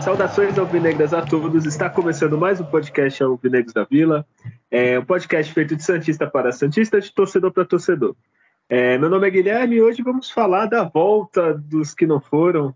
[0.00, 1.66] Saudações alvinegras a todos.
[1.66, 4.24] Está começando mais um podcast Alvinegros da Vila.
[4.70, 8.14] É um podcast feito de Santista para Santista, de torcedor para torcedor.
[8.72, 12.72] É, meu nome é Guilherme e hoje vamos falar da volta dos que não foram,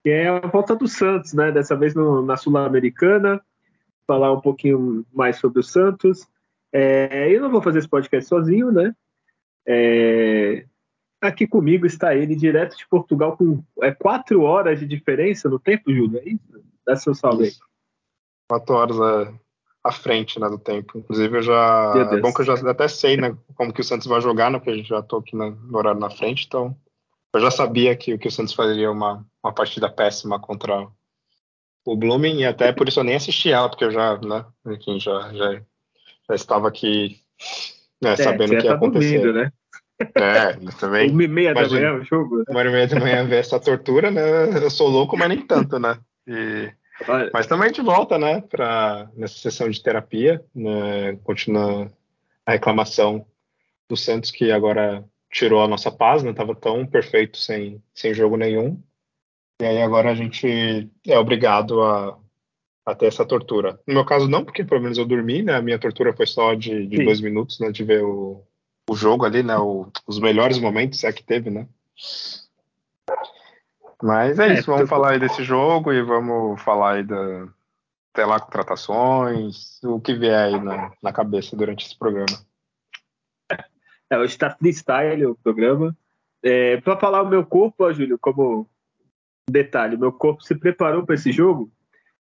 [0.00, 1.50] que é a volta do Santos, né?
[1.50, 3.44] Dessa vez no, na Sul-Americana.
[4.06, 6.28] Falar um pouquinho mais sobre o Santos.
[6.72, 8.94] É, eu não vou fazer esse podcast sozinho, né?
[9.66, 10.64] É,
[11.20, 15.92] aqui comigo está ele, direto de Portugal, com é, quatro horas de diferença no tempo,
[15.92, 16.64] Júlio, é isso?
[16.86, 17.52] Dá seu salve aí.
[18.48, 19.34] Quatro horas é,
[19.84, 20.98] à frente né, do tempo.
[20.98, 21.92] Inclusive, eu já.
[22.12, 24.58] É bom que eu já até sei né, como que o Santos vai jogar, né?
[24.58, 26.76] Porque já tô aqui no horário na frente, então.
[27.34, 30.86] Eu já sabia que, que o Santos faria uma, uma partida péssima contra
[31.84, 35.00] o Blooming, e até por isso eu nem assisti ela, porque eu já, né, enfim,
[35.00, 35.52] já, já,
[36.28, 37.20] já estava aqui
[38.02, 39.18] né, é, sabendo o que ia tá acontecer.
[39.18, 39.52] Dormindo, né?
[40.14, 41.10] É, também.
[41.10, 42.38] Uma e meia da manhã o jogo.
[42.38, 42.44] Né?
[42.48, 44.64] Uma e meia da manhã ver essa tortura, né?
[44.64, 45.98] Eu sou louco, mas nem tanto, né?
[46.26, 46.72] E,
[47.32, 51.90] mas também a gente volta, né, para nessa sessão de terapia, né, continua
[52.46, 53.26] a reclamação
[53.88, 58.36] do Santos que agora tirou a nossa paz, né, tava tão perfeito sem, sem jogo
[58.36, 58.80] nenhum,
[59.60, 62.18] e aí agora a gente é obrigado a,
[62.84, 63.78] a ter essa tortura.
[63.86, 66.54] No meu caso não, porque pelo menos eu dormi, né, a minha tortura foi só
[66.54, 68.42] de, de dois minutos, né, de ver o,
[68.88, 71.66] o jogo ali, né, o, os melhores momentos é que teve, né.
[74.02, 74.88] Mas é, é isso, vamos tô...
[74.88, 77.46] falar aí desse jogo e vamos falar aí da,
[78.12, 82.38] até lá, contratações, o que vier aí na, na cabeça durante esse programa.
[84.10, 85.96] É, hoje está freestyle o programa.
[86.42, 88.68] É, para falar o meu corpo, ó, Júlio, como
[89.48, 91.70] detalhe, meu corpo se preparou para esse jogo.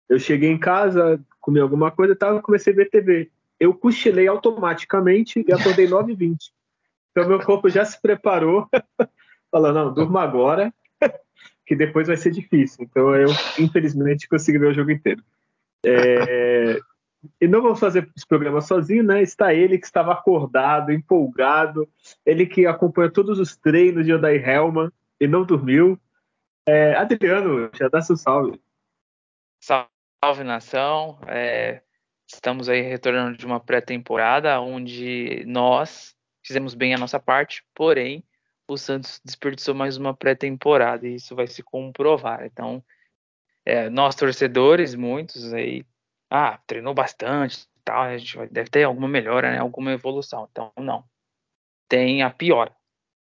[0.08, 3.32] Eu cheguei em casa, comi alguma coisa e comecei a ver TV.
[3.60, 6.38] Eu cochilei automaticamente e acordei 9h20.
[7.12, 8.68] Então meu corpo já se preparou,
[9.50, 10.72] falando, não, durma agora,
[11.70, 12.84] que depois vai ser difícil.
[12.84, 15.24] Então eu, infelizmente, consegui ver o jogo inteiro.
[15.86, 16.80] É,
[17.40, 19.22] e não vamos fazer esse programa sozinho, né?
[19.22, 21.88] Está ele que estava acordado, empolgado,
[22.26, 25.96] ele que acompanha todos os treinos de Odai Helma e não dormiu.
[26.68, 28.60] É, Adriano, já dá seu salve.
[29.62, 31.20] Salve nação.
[31.28, 31.84] É,
[32.26, 38.24] estamos aí retornando de uma pré-temporada onde nós fizemos bem a nossa parte, porém
[38.74, 42.46] o Santos desperdiçou mais uma pré-temporada e isso vai se comprovar.
[42.46, 42.84] Então,
[43.66, 45.86] é, nós torcedores, muitos aí,
[46.30, 50.48] ah, treinou bastante, tal, a gente vai, deve ter alguma melhora, né, alguma evolução.
[50.52, 51.04] Então, não,
[51.88, 52.74] tem a pior.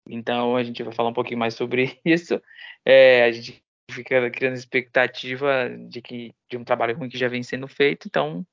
[0.09, 2.41] Então, a gente vai falar um pouquinho mais sobre isso.
[2.85, 7.43] É, a gente fica criando expectativa de que de um trabalho ruim que já vem
[7.43, 8.07] sendo feito.
[8.07, 8.45] Então,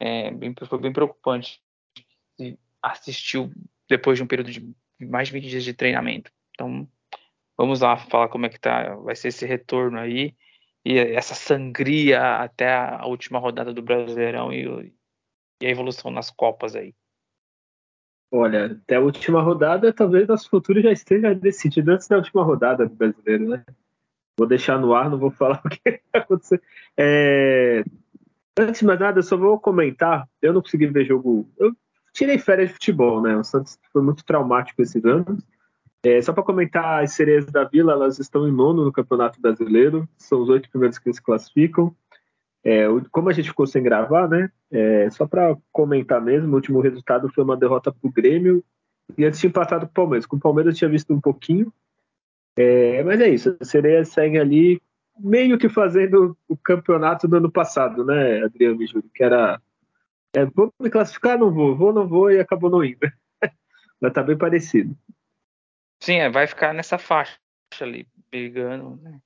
[0.00, 1.62] é, bem, foi bem preocupante
[2.82, 3.50] assistir
[3.88, 6.30] depois de um período de mais de 20 dias de treinamento.
[6.50, 6.88] Então,
[7.56, 10.34] vamos lá falar como é que tá, vai ser esse retorno aí
[10.84, 14.92] e essa sangria até a última rodada do Brasileirão e,
[15.62, 16.94] e a evolução nas Copas aí.
[18.30, 22.86] Olha, até a última rodada, talvez nosso futuro já esteja decidido antes da última rodada
[22.86, 23.64] do Brasileiro, né?
[24.36, 26.60] Vou deixar no ar, não vou falar o que vai acontecer.
[26.96, 27.84] É...
[28.58, 30.28] Antes de mais nada, eu só vou comentar.
[30.42, 31.48] Eu não consegui ver jogo.
[31.56, 31.74] Eu
[32.14, 33.36] tirei férias de futebol, né?
[33.36, 35.44] O Santos foi muito traumático esses anos.
[36.02, 40.08] É, só para comentar, as sereias da Vila, elas estão em nono no Campeonato Brasileiro,
[40.16, 41.94] são os oito primeiros que se classificam.
[42.62, 44.50] É, como a gente ficou sem gravar, né?
[44.70, 48.64] É, só para comentar mesmo, o último resultado foi uma derrota para o Grêmio
[49.18, 50.24] e antes tinha empatado o Palmeiras.
[50.24, 51.72] Com o Palmeiras eu tinha visto um pouquinho,
[52.56, 54.80] é, mas é isso, as sereias seguem ali
[55.18, 59.60] meio que fazendo o campeonato do ano passado, né, Adriano e Júlio, que era
[60.34, 61.38] é, vou me classificar?
[61.38, 61.76] Não vou.
[61.76, 62.98] Vou, não vou e acabou não indo.
[64.00, 64.96] Mas tá bem parecido.
[66.00, 67.38] Sim, é, vai ficar nessa faixa
[67.80, 69.20] ali, brigando, né?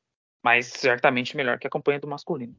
[0.44, 2.54] Mas certamente melhor que a campanha do masculino.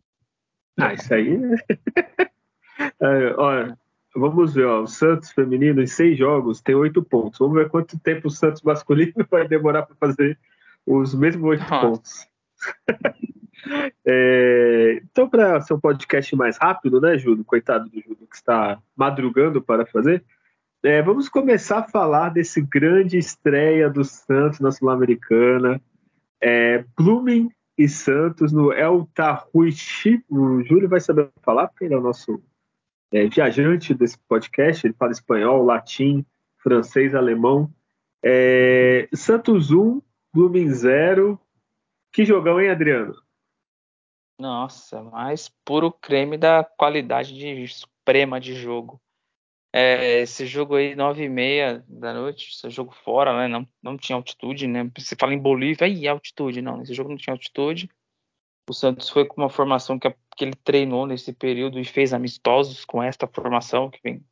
[0.78, 1.38] Ah, isso aí.
[3.00, 3.78] é, olha,
[4.16, 7.40] vamos ver, ó, o Santos feminino em seis jogos tem oito pontos.
[7.40, 10.38] Vamos ver quanto tempo o Santos masculino vai demorar para fazer
[10.86, 12.28] os mesmos oito pontos.
[14.06, 17.44] É, então, para ser um podcast mais rápido, né, Júlio?
[17.44, 20.24] Coitado do Júlio que está madrugando para fazer.
[20.82, 25.82] É, vamos começar a falar desse grande estreia do Santos na Sul-Americana.
[26.42, 30.24] É, Blooming e Santos no El Tahuichi.
[30.30, 32.42] O Júlio vai saber falar, porque ele é o nosso
[33.12, 34.88] é, viajante desse podcast.
[34.88, 36.26] Ele fala espanhol, latim,
[36.58, 37.70] francês, alemão.
[38.24, 40.02] É, Santos 1,
[40.34, 41.40] Blooming 0.
[42.12, 43.16] Que jogão, hein, Adriano?
[44.40, 49.02] Nossa, mais puro creme da qualidade de suprema de jogo.
[49.72, 53.48] É, esse jogo aí, nove e meia da noite, esse jogo fora, né?
[53.50, 54.90] Não, não tinha altitude, né?
[54.98, 56.82] Você fala em Bolívia, aí altitude, não.
[56.82, 57.90] Esse jogo não tinha altitude.
[58.68, 62.86] O Santos foi com uma formação que, que ele treinou nesse período e fez amistosos
[62.86, 64.26] com esta formação, que vem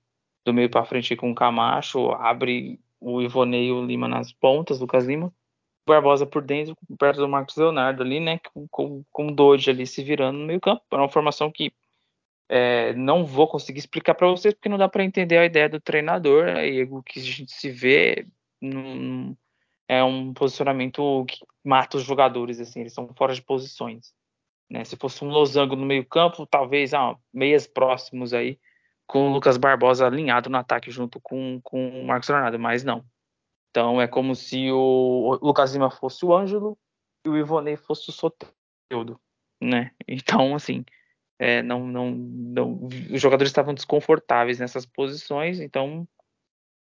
[0.45, 4.80] do meio para frente com o Camacho, abre o Ivonei e o Lima nas pontas,
[4.80, 5.33] Lucas Lima.
[5.88, 8.39] Barbosa por dentro, perto do Marcos Leonardo ali, né?
[8.69, 10.84] Com, com, o Doide ali se virando no meio campo.
[10.92, 11.72] É uma formação que
[12.50, 15.80] é, não vou conseguir explicar para vocês porque não dá para entender a ideia do
[15.80, 16.45] treinador.
[16.45, 18.28] Né, e o que a gente se vê
[18.62, 19.36] num,
[19.88, 24.13] é um posicionamento que mata os jogadores, assim, eles são fora de posições.
[24.69, 24.84] Né?
[24.84, 28.60] Se fosse um losango no meio campo, talvez ah, meias próximos aí,
[29.06, 33.06] com o Lucas Barbosa alinhado no ataque junto com, com o Marcos Leonardo, mas não.
[33.77, 36.75] Então é como se o Lucas Lima fosse o Ângelo
[37.24, 39.21] e o Ivonei fosse o Soteldo,
[39.62, 39.91] né?
[40.07, 40.83] Então, assim,
[41.38, 46.07] é, não, não, não, os jogadores estavam desconfortáveis nessas posições, então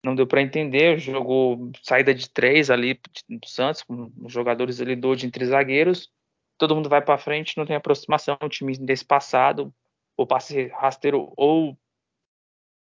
[0.05, 0.97] não deu para entender.
[0.97, 2.97] Jogou saída de três ali
[3.27, 6.09] do Santos, com os jogadores ali do entre zagueiros.
[6.57, 8.37] Todo mundo vai para frente, não tem aproximação.
[8.41, 9.69] O time desse passado,
[10.15, 11.77] o passe rasteiro ou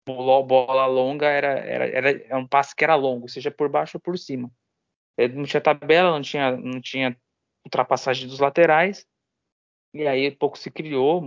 [0.06, 3.96] bola longa era, era, era, era é um passe que era longo, seja por baixo
[3.96, 4.50] ou por cima.
[5.34, 7.16] Não tinha tabela, não tinha, não tinha
[7.64, 9.06] ultrapassagem dos laterais.
[9.94, 11.22] E aí pouco se criou,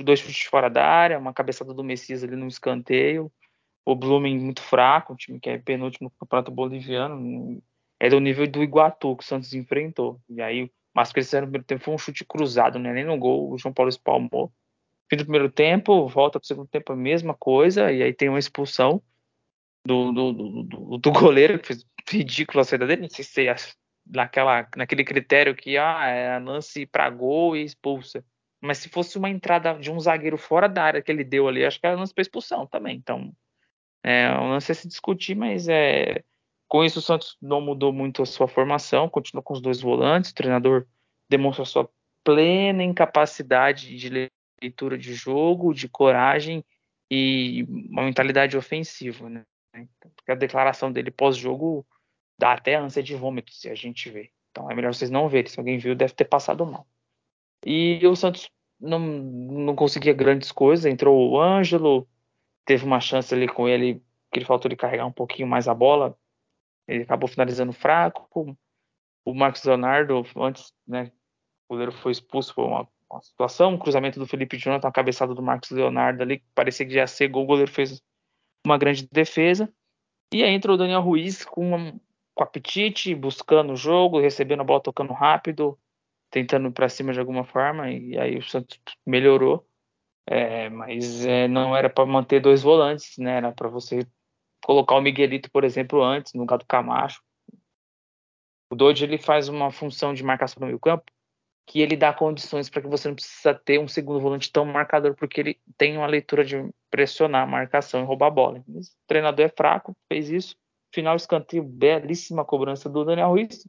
[0.00, 3.32] dois chutes fora da área, uma cabeçada do Messias ali no escanteio.
[3.84, 7.62] O Blooming muito fraco, um time que é penúltimo no campeonato boliviano.
[7.98, 10.20] É do nível do Iguatu que o Santos enfrentou.
[10.28, 12.92] E aí, mas fizeram no primeiro tempo foi um chute cruzado, né?
[12.92, 14.52] Nem no gol, o João Paulo espalmou
[15.08, 18.28] fim do primeiro tempo, volta para o segundo tempo a mesma coisa, e aí tem
[18.28, 19.02] uma expulsão
[19.84, 23.54] do, do, do, do goleiro, que fez ridículo a saída dele, não sei se é
[24.06, 28.24] naquela, naquele critério que ah, é lance para gol e expulsa.
[28.60, 31.64] Mas se fosse uma entrada de um zagueiro fora da área que ele deu ali,
[31.64, 32.96] acho que era lance para expulsão também.
[32.96, 33.32] Então,
[34.02, 36.22] é um lance a se discutir, mas é,
[36.68, 40.30] com isso o Santos não mudou muito a sua formação, continua com os dois volantes,
[40.30, 40.86] o treinador
[41.28, 41.88] demonstra sua
[42.24, 44.30] plena incapacidade de
[44.60, 46.64] leitura de jogo, de coragem
[47.10, 49.44] e uma mentalidade ofensiva, né?
[50.14, 51.86] Porque a declaração dele pós-jogo
[52.38, 54.30] dá até ânsia de vômito se a gente vê.
[54.50, 55.50] Então é melhor vocês não verem.
[55.50, 56.86] Se alguém viu, deve ter passado mal.
[57.64, 58.50] E o Santos
[58.80, 60.86] não, não conseguia grandes coisas.
[60.86, 62.08] Entrou o Ângelo,
[62.64, 65.74] teve uma chance ali com ele que ele faltou de carregar um pouquinho mais a
[65.74, 66.18] bola.
[66.88, 68.56] Ele acabou finalizando fraco.
[69.24, 71.10] O Marcos Leonardo, antes, né,
[71.68, 75.34] o goleiro foi expulso, foi uma uma situação, um cruzamento do Felipe Jonathan, a cabeçada
[75.34, 78.02] do Marcos Leonardo ali, que parecia que já ia ser gol, o goleiro fez
[78.64, 79.72] uma grande defesa.
[80.32, 81.98] E aí entrou o Daniel Ruiz com,
[82.34, 85.78] com apetite, buscando o jogo, recebendo a bola, tocando rápido,
[86.30, 89.66] tentando ir para cima de alguma forma, e aí o Santos melhorou.
[90.28, 93.36] É, mas é, não era para manter dois volantes, né?
[93.36, 94.04] Era para você
[94.64, 97.22] colocar o Miguelito, por exemplo, antes, no lugar do Camacho.
[98.68, 101.04] O Dodge ele faz uma função de marcação no meio campo
[101.66, 105.14] que ele dá condições para que você não precisa ter um segundo volante tão marcador,
[105.16, 106.56] porque ele tem uma leitura de
[106.88, 108.64] pressionar a marcação e roubar a bola.
[108.68, 110.56] o treinador é fraco, fez isso.
[110.94, 113.68] Final escanteio, belíssima cobrança do Daniel Ruiz.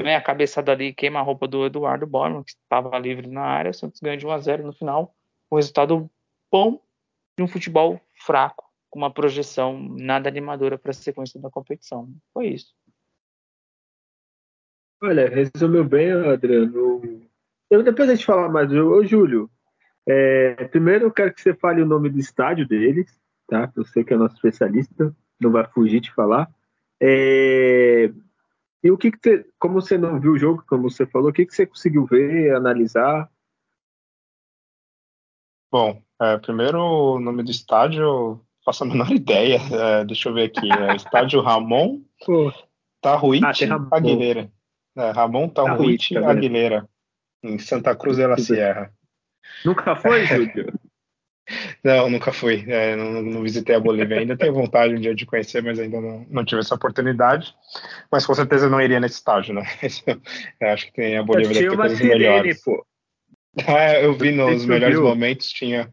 [0.00, 3.72] Vem a cabeçada ali, queima a roupa do Eduardo Borman, que estava livre na área.
[3.72, 5.14] O Santos ganha de 1 a 0 no final.
[5.50, 6.08] Um resultado
[6.50, 6.80] bom
[7.36, 12.08] de um futebol fraco, com uma projeção nada animadora para a sequência da competição.
[12.32, 12.72] Foi isso.
[15.02, 17.28] Olha, resumiu bem, Adriano,
[17.72, 18.70] eu, depois a gente falar mais.
[18.70, 19.50] Ô, Júlio,
[20.06, 23.72] é, primeiro eu quero que você fale o nome do estádio deles, tá?
[23.74, 26.52] Eu sei que é nosso especialista, não vai fugir de falar.
[27.00, 28.12] É,
[28.84, 31.32] e o que, que você, como você não viu o jogo, como você falou, o
[31.32, 33.30] que, que você conseguiu ver, analisar?
[35.70, 39.58] Bom, é, primeiro o nome do estádio, faço a menor ideia.
[39.72, 40.70] É, deixa eu ver aqui.
[40.70, 42.02] É estádio Ramon
[43.00, 44.52] Tarruite ah, Aguilera.
[44.94, 46.86] É, Ramon tá Aguilera
[47.42, 48.92] em Santa Cruz de la Sierra.
[49.64, 50.72] Nunca foi, Júlio?
[51.82, 52.64] não, nunca fui.
[52.68, 54.36] É, não, não, visitei a Bolívia ainda.
[54.36, 57.54] Tenho vontade um dia de conhecer, mas ainda não, não tive essa oportunidade.
[58.10, 59.62] Mas com certeza não iria nesse estágio, né?
[60.60, 62.62] Eu acho que tem a Bolívia deve ter coisas sirene, melhores.
[62.62, 62.84] Pô.
[63.66, 65.06] Ah, eu vi nos melhores viu?
[65.06, 65.86] momentos, tinha,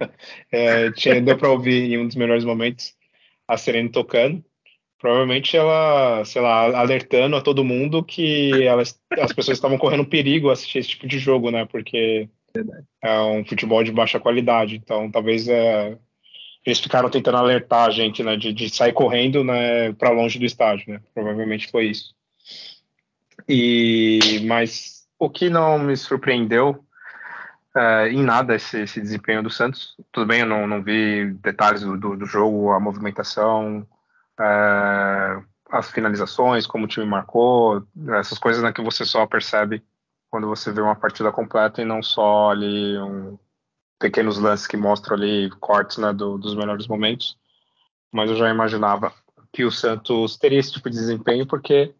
[0.49, 2.93] é, tinha deu para ouvir em um dos melhores momentos
[3.45, 4.41] a Serena tocando
[4.99, 10.49] provavelmente ela, sei lá, alertando a todo mundo que elas, as pessoas estavam correndo perigo
[10.49, 11.65] assistir esse tipo de jogo, né?
[11.65, 12.29] Porque
[13.01, 14.75] é um futebol de baixa qualidade.
[14.75, 15.97] Então, talvez é,
[16.65, 20.45] eles ficaram tentando alertar a gente, né, de, de sair correndo, né, para longe do
[20.45, 21.01] estádio, né?
[21.13, 22.13] Provavelmente foi isso.
[23.47, 26.83] E mas o que não me surpreendeu
[27.75, 29.95] é, em nada esse, esse, desempenho do Santos.
[30.11, 33.87] Tudo bem, eu não, não vi detalhes do, do, do jogo, a movimentação,
[34.39, 37.85] é, as finalizações, como o time marcou,
[38.17, 39.83] essas coisas né, que você só percebe
[40.29, 43.37] quando você vê uma partida completa e não só ali um,
[43.99, 47.37] pequenos lances que mostram ali cortes né, do, dos melhores momentos.
[48.11, 49.13] Mas eu já imaginava
[49.51, 51.93] que o Santos teria esse tipo de desempenho porque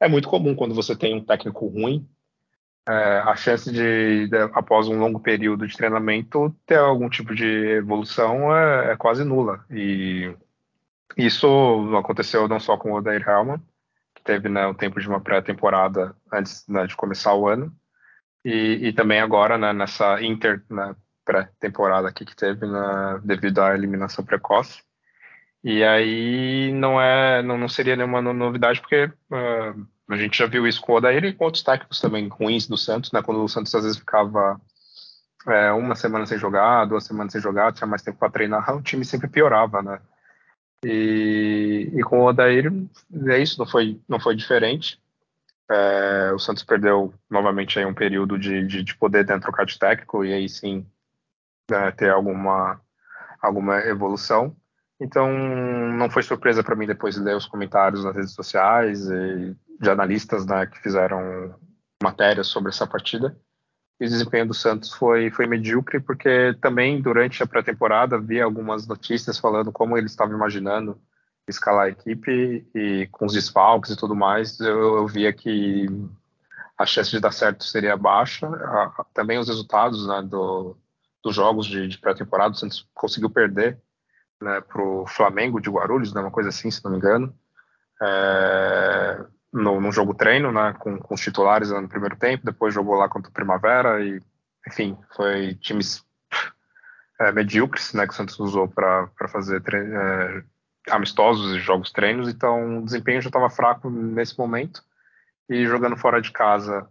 [0.00, 2.06] é muito comum quando você tem um técnico ruim,
[2.88, 7.44] é, a chance de, de, após um longo período de treinamento, ter algum tipo de
[7.44, 9.64] evolução é, é quase nula.
[9.70, 10.32] E
[11.16, 13.60] isso aconteceu não só com o Odair Helman,
[14.14, 17.72] que teve né, o tempo de uma pré-temporada antes né, de começar o ano,
[18.44, 20.94] e, e também agora né, nessa inter né,
[21.24, 24.82] pré-temporada aqui que teve né, devido à eliminação precoce.
[25.64, 30.66] E aí não é, não, não seria nenhuma novidade porque uh, a gente já viu
[30.66, 33.20] isso com o Odair e com outros técnicos também ruins do Santos, né?
[33.20, 34.60] Quando o Santos às vezes ficava
[35.48, 38.82] é, uma semana sem jogar, duas semanas sem jogar, tinha mais tempo para treinar, o
[38.82, 40.00] time sempre piorava, né?
[40.88, 42.72] E, e com o Odair
[43.26, 45.02] é isso, não foi, não foi diferente.
[45.68, 49.76] É, o Santos perdeu novamente aí um período de, de, de poder dentro trocar de
[49.76, 50.86] técnico e aí sim
[51.68, 52.80] né, ter alguma,
[53.42, 54.54] alguma evolução.
[55.00, 59.56] Então, não foi surpresa para mim depois de ler os comentários nas redes sociais e
[59.80, 61.52] de analistas né, que fizeram
[62.00, 63.36] matérias sobre essa partida.
[63.98, 69.38] O desempenho do Santos foi, foi medíocre, porque também durante a pré-temporada havia algumas notícias
[69.38, 71.00] falando como ele estava imaginando
[71.48, 75.86] escalar a equipe e com os desfalques e tudo mais, eu, eu via que
[76.76, 78.48] a chance de dar certo seria baixa.
[79.14, 80.76] também os resultados né, do,
[81.22, 83.80] dos jogos de, de pré-temporada, o Santos conseguiu perder
[84.40, 87.34] né, para o Flamengo de Guarulhos, né, uma coisa assim, se não me engano,
[88.02, 89.24] é,
[89.56, 93.30] no, jogo treino, né, com, com os titulares no primeiro tempo, depois jogou lá contra
[93.30, 94.20] o Primavera e,
[94.66, 96.04] enfim, foi times
[97.20, 100.42] é, medíocres, né, que o Santos usou para fazer é,
[100.90, 104.82] amistosos e jogos treinos, então o desempenho já estava fraco nesse momento
[105.48, 106.86] e jogando fora de casa,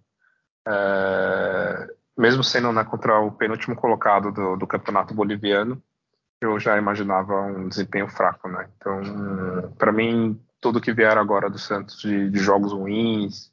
[0.68, 5.82] é, mesmo sendo né, contra o penúltimo colocado do, do campeonato boliviano,
[6.42, 8.68] eu já imaginava um desempenho fraco, né?
[8.76, 13.52] Então, para mim, tudo que vier agora do Santos de, de jogos ruins,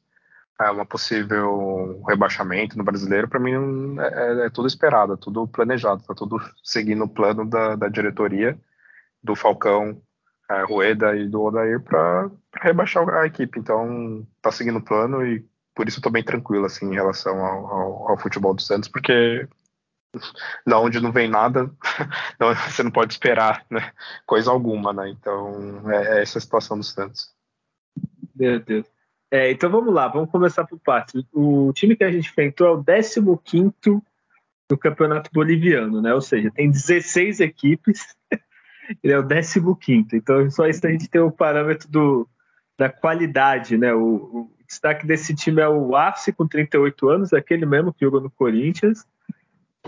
[0.59, 6.03] é uma possível rebaixamento no brasileiro, para mim é, é, tudo esperado, é tudo planejado,
[6.05, 8.59] tá tudo seguindo o plano da, da diretoria,
[9.23, 10.01] do Falcão,
[10.51, 12.31] é, Rueda e do Odair para
[12.63, 13.61] rebaixar a equipe.
[13.61, 17.67] Então, tá seguindo o plano e por isso eu bem tranquilo assim em relação ao,
[17.67, 19.47] ao, ao futebol do Santos, porque
[20.67, 21.71] da onde não vem nada,
[22.39, 23.93] não, você não pode esperar né,
[24.27, 25.09] coisa alguma, né?
[25.11, 27.31] Então é, é, essa a situação do Santos.
[28.35, 28.87] Meu Deus.
[29.31, 31.25] É, então vamos lá, vamos começar por partes.
[31.33, 33.73] O time que a gente enfrentou é o 15
[34.69, 36.13] do Campeonato Boliviano, né?
[36.13, 38.15] Ou seja, tem 16 equipes,
[39.03, 40.09] ele é o 15.
[40.13, 42.29] Então só isso a gente tem o parâmetro do,
[42.79, 43.95] da qualidade, né?
[43.95, 48.21] O, o destaque desse time é o Arce, com 38 anos, aquele mesmo que jogou
[48.21, 49.07] no Corinthians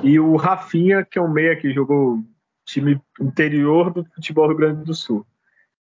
[0.02, 2.22] e o Rafinha, que é um meia que jogou
[2.64, 5.26] time interior do futebol do Rio Grande do Sul.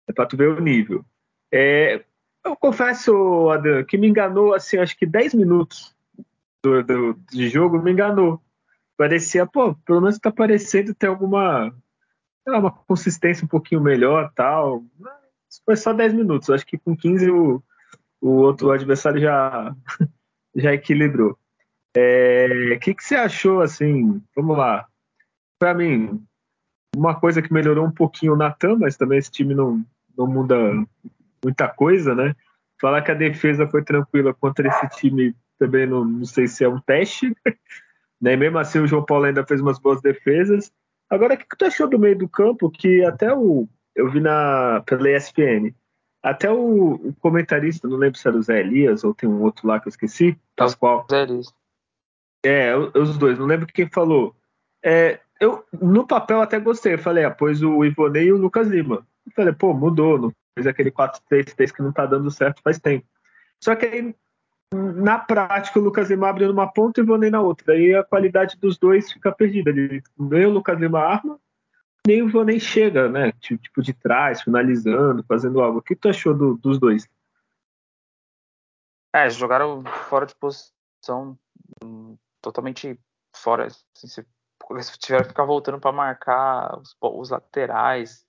[0.07, 1.05] É para tu ver o nível.
[1.51, 2.03] É,
[2.43, 5.95] eu confesso, Adriano, que me enganou, assim, acho que 10 minutos
[6.63, 8.41] do, do, de jogo me enganou.
[8.97, 11.73] Parecia, pô, pelo menos tá parecendo ter alguma
[12.45, 14.83] lá, uma consistência um pouquinho melhor tal.
[14.99, 16.49] Mas foi só 10 minutos.
[16.49, 17.63] Acho que com 15 o,
[18.19, 19.75] o outro adversário já,
[20.55, 21.37] já equilibrou.
[21.95, 24.87] O é, que, que você achou, assim, vamos lá,
[25.59, 26.23] para mim,
[26.95, 29.83] uma coisa que melhorou um pouquinho o Natan, mas também esse time não,
[30.17, 30.55] não muda
[31.43, 32.35] muita coisa, né?
[32.79, 36.69] Falar que a defesa foi tranquila contra esse time também não, não sei se é
[36.69, 37.35] um teste,
[38.19, 38.35] né?
[38.35, 40.71] Mesmo assim o João Paulo ainda fez umas boas defesas.
[41.09, 42.71] Agora, o que, que tu achou do meio do campo?
[42.71, 45.75] Que até o eu vi na pela ESPN,
[46.23, 49.67] até o, o comentarista, não lembro se era o Zé Elias ou tem um outro
[49.67, 51.05] lá que eu esqueci, Pascoal.
[51.11, 51.53] Zé Elias.
[52.43, 54.35] É, os dois, não lembro quem falou.
[54.83, 58.67] É, eu, no papel até gostei, eu falei, ah, pôs o Ivonei e o Lucas
[58.67, 59.05] Lima.
[59.25, 63.05] Eu falei, pô, mudou, não fez aquele 4-3-3 que não tá dando certo faz tempo.
[63.59, 64.15] Só que aí,
[64.73, 67.73] na prática, o Lucas Lima abre numa ponta e o Ivonei na outra.
[67.73, 69.69] Aí a qualidade dos dois fica perdida.
[69.69, 71.39] Ele, nem o Lucas Lima arma,
[72.05, 73.31] nem o Ivonei chega, né?
[73.33, 75.79] Tipo, de trás, finalizando, fazendo algo.
[75.79, 77.07] O que tu achou do, dos dois?
[79.13, 81.37] É, jogaram fora de posição
[82.41, 82.99] totalmente
[83.35, 83.67] fora.
[83.67, 84.25] Assim,
[84.69, 88.25] eles tiveram que ficar voltando para marcar os, os laterais.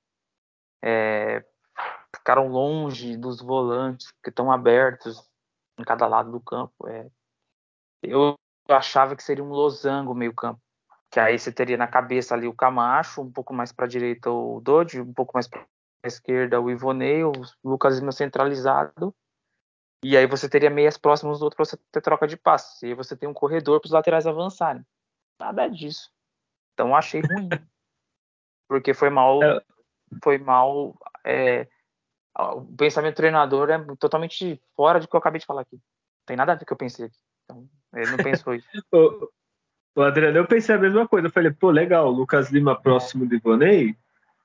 [0.82, 1.44] É,
[2.14, 5.28] ficaram longe dos volantes que estão abertos
[5.78, 6.88] em cada lado do campo.
[6.88, 7.10] É,
[8.02, 8.34] eu
[8.68, 10.60] achava que seria um losango meio campo,
[11.10, 14.30] que aí você teria na cabeça ali o Camacho, um pouco mais para a direita
[14.30, 15.60] o Dodge, um pouco mais para
[16.04, 17.32] a esquerda o Ivonei, o
[17.64, 19.14] Lucas Lima centralizado,
[20.02, 22.86] e aí você teria meias próximas do outro para você ter troca de passes, e
[22.86, 24.84] aí você tem um corredor para os laterais avançarem.
[25.38, 26.10] Nada disso.
[26.74, 27.48] Então achei ruim.
[28.68, 29.62] Porque foi mal, é.
[30.22, 31.68] foi mal é,
[32.38, 35.76] o pensamento do treinador é totalmente fora do que eu acabei de falar aqui.
[35.76, 37.18] Não tem nada a ver com o que eu pensei aqui.
[37.44, 38.68] Então, ele não pensou isso.
[39.94, 41.26] o, Adriano, eu pensei a mesma coisa.
[41.26, 43.94] Eu falei, pô, legal, o Lucas Lima próximo de Ivonei.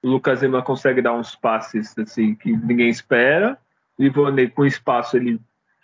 [0.03, 3.57] O Lucas Lima consegue dar uns passes assim que ninguém espera.
[3.97, 5.39] O Ivonei, com espaço, ele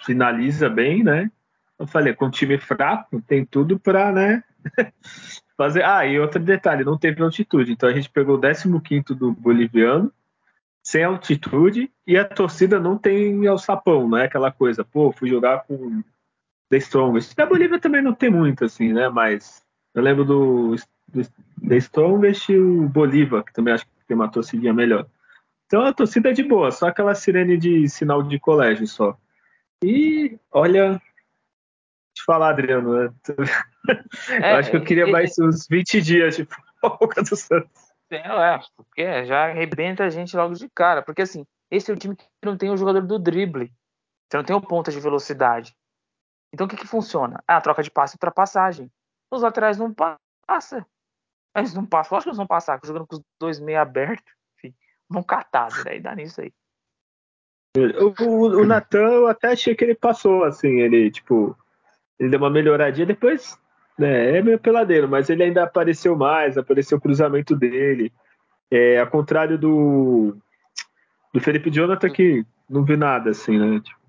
[0.05, 1.31] finaliza bem, né?
[1.79, 4.43] Eu falei, com time fraco, tem tudo para, né?
[5.57, 5.83] fazer.
[5.83, 7.71] Ah, e outro detalhe, não teve altitude.
[7.71, 10.11] Então a gente pegou o 15 do boliviano
[10.81, 15.63] sem altitude e a torcida não tem alçapão, não é aquela coisa, pô, fui jogar
[15.63, 16.03] com
[16.69, 17.35] The Strongest.
[17.35, 19.07] Da Bolívia também não tem muito, assim, né?
[19.07, 19.63] Mas
[19.95, 20.75] eu lembro do,
[21.07, 21.21] do
[21.65, 25.07] The Strongest e o Bolívar, que também acho que tem uma torcidinha melhor.
[25.73, 29.17] Então a torcida é de boa, só aquela sirene de sinal de colégio só.
[29.83, 31.01] E olha,
[32.13, 33.13] te falar, Adriano, né?
[34.39, 36.47] é, eu acho que eu queria mais uns 20 dias de
[36.79, 37.91] folga do Santos.
[38.11, 41.01] É, porque já arrebenta a gente logo de cara.
[41.01, 43.73] Porque assim, esse é o time que não tem o jogador do drible.
[44.29, 45.75] Você não tem o ponta de velocidade.
[46.53, 47.43] Então o que, que funciona?
[47.47, 48.91] Ah, troca de passe e ultrapassagem.
[49.31, 50.85] Os laterais não passam.
[51.55, 52.15] Eles não passam.
[52.15, 54.31] Lógico que eles vão passar, jogando com os dois meio abertos.
[55.13, 56.51] Vão catar, daí dá nisso aí.
[57.77, 61.55] O, o, o Natan, eu até achei que ele passou, assim, ele, tipo,
[62.19, 63.55] ele deu uma melhoradinha, depois
[63.99, 68.11] é, é meio peladeiro, mas ele ainda apareceu mais, apareceu o cruzamento dele.
[68.71, 70.35] É, ao contrário do,
[71.31, 73.79] do Felipe Jonathan, que não vi nada assim, né?
[73.81, 74.01] Tipo...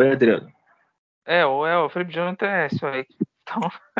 [0.00, 0.50] Oi, Adriano.
[1.26, 3.06] É, o, é, o Felipe Jonathan é isso aí.
[3.42, 3.70] Então,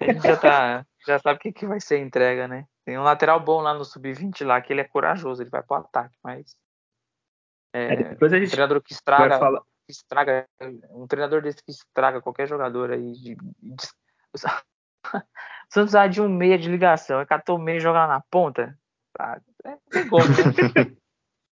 [0.00, 2.68] a gente já, tá, já sabe o que, que vai ser a entrega, né?
[2.84, 5.76] Tem um lateral bom lá no sub-20 lá, que ele é corajoso, ele vai pro
[5.76, 6.56] ataque, mas.
[7.72, 10.46] É, é, depois a gente um treinador que estraga, falar estraga,
[10.90, 13.12] um treinador desse que estraga qualquer jogador aí.
[13.12, 13.86] De, de,
[14.32, 14.38] o
[15.68, 18.76] Santos precisava de um meia de ligação, é catou meia e jogar na ponta.
[19.18, 20.96] Ah, é, é gol, né?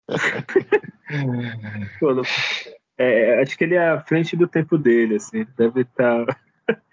[2.98, 6.24] É, acho que ele é à frente do tempo dele, assim, deve estar.
[6.24, 6.38] Tá...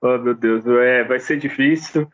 [0.00, 2.10] oh, meu Deus, é, vai ser difícil.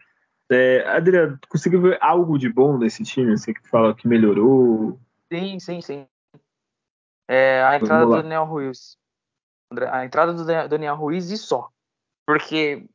[0.50, 3.32] É, Adriano, conseguiu ver algo de bom nesse time?
[3.32, 4.98] Assim, que fala que melhorou?
[5.32, 6.06] Sim, sim, sim.
[7.28, 8.96] É a entrada do Daniel Ruiz.
[9.90, 11.70] A entrada do Daniel Ruiz e só.
[12.24, 12.88] Porque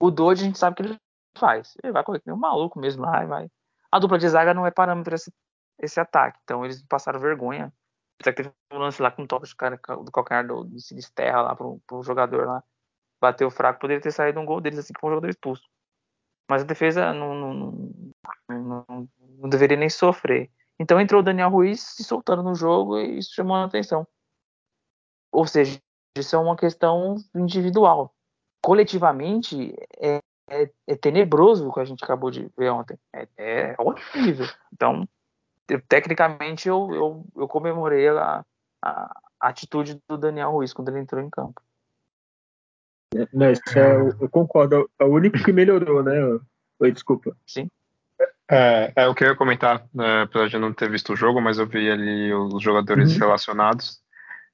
[0.00, 1.00] o Dodge a gente sabe que ele
[1.38, 1.74] faz.
[1.82, 3.50] Ele vai correr que nem um maluco mesmo lá e vai.
[3.90, 5.32] A dupla de zaga não é parâmetro esse,
[5.78, 6.38] esse ataque.
[6.44, 7.72] Então eles passaram vergonha.
[8.20, 11.40] Apesar que teve um lance lá com o toque cara, do calcanhar do, do Sinisterra
[11.40, 12.64] lá pro, pro jogador lá.
[13.20, 15.66] Bateu fraco, poderia ter saído um gol deles assim com o jogador expulso.
[16.48, 17.54] Mas a defesa não, não,
[18.48, 20.50] não, não, deveria nem sofrer.
[20.78, 24.06] Então entrou o Daniel Ruiz se soltando no jogo e isso chamou a atenção.
[25.32, 25.80] Ou seja,
[26.16, 28.14] isso é uma questão individual.
[28.62, 32.98] Coletivamente, é, é, é tenebroso o que a gente acabou de ver ontem.
[33.14, 34.46] É, é horrível.
[34.72, 35.06] Então,
[35.68, 38.44] eu, tecnicamente, eu, eu, eu comemorei a,
[38.82, 41.60] a, a, atitude do Daniel Ruiz quando ele entrou em campo.
[43.32, 44.88] Mas é, eu concordo.
[44.98, 46.14] É o único que melhorou, né?
[46.80, 47.36] Oi, desculpa.
[47.46, 47.68] Sim.
[48.50, 51.40] É, é o que eu ia comentar, né, apesar de não ter visto o jogo,
[51.40, 53.18] mas eu vi ali os jogadores uhum.
[53.18, 54.00] relacionados.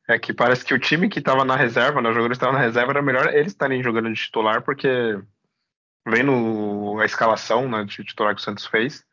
[0.09, 2.59] É que parece que o time que estava na reserva, né, os jogadores que estavam
[2.59, 5.19] na reserva, era melhor eles estarem jogando de titular, porque
[6.07, 9.05] vendo a escalação né, de titular que o Santos fez,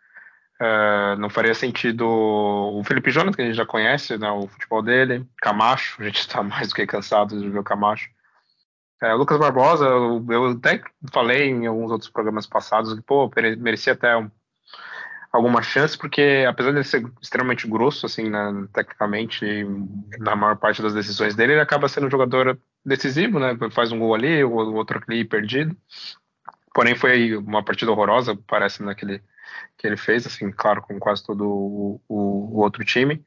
[0.60, 4.82] é, não faria sentido o Felipe Jonas, que a gente já conhece, né, o futebol
[4.82, 8.10] dele, Camacho, a gente está mais do que cansado de ver o Camacho.
[9.02, 10.82] É, o Lucas Barbosa, eu, até
[11.12, 14.30] falei em alguns outros programas passados que, pô, merecia até um
[15.32, 19.46] alguma chance, porque apesar de ser extremamente grosso, assim, né, tecnicamente,
[20.18, 23.56] na maior parte das decisões dele, ele acaba sendo um jogador decisivo, né?
[23.72, 25.76] Faz um gol ali, o outro ali perdido.
[26.74, 29.22] Porém, foi uma partida horrorosa, parece, naquele
[29.78, 33.24] que ele fez, assim, claro, com quase todo o, o, o outro time.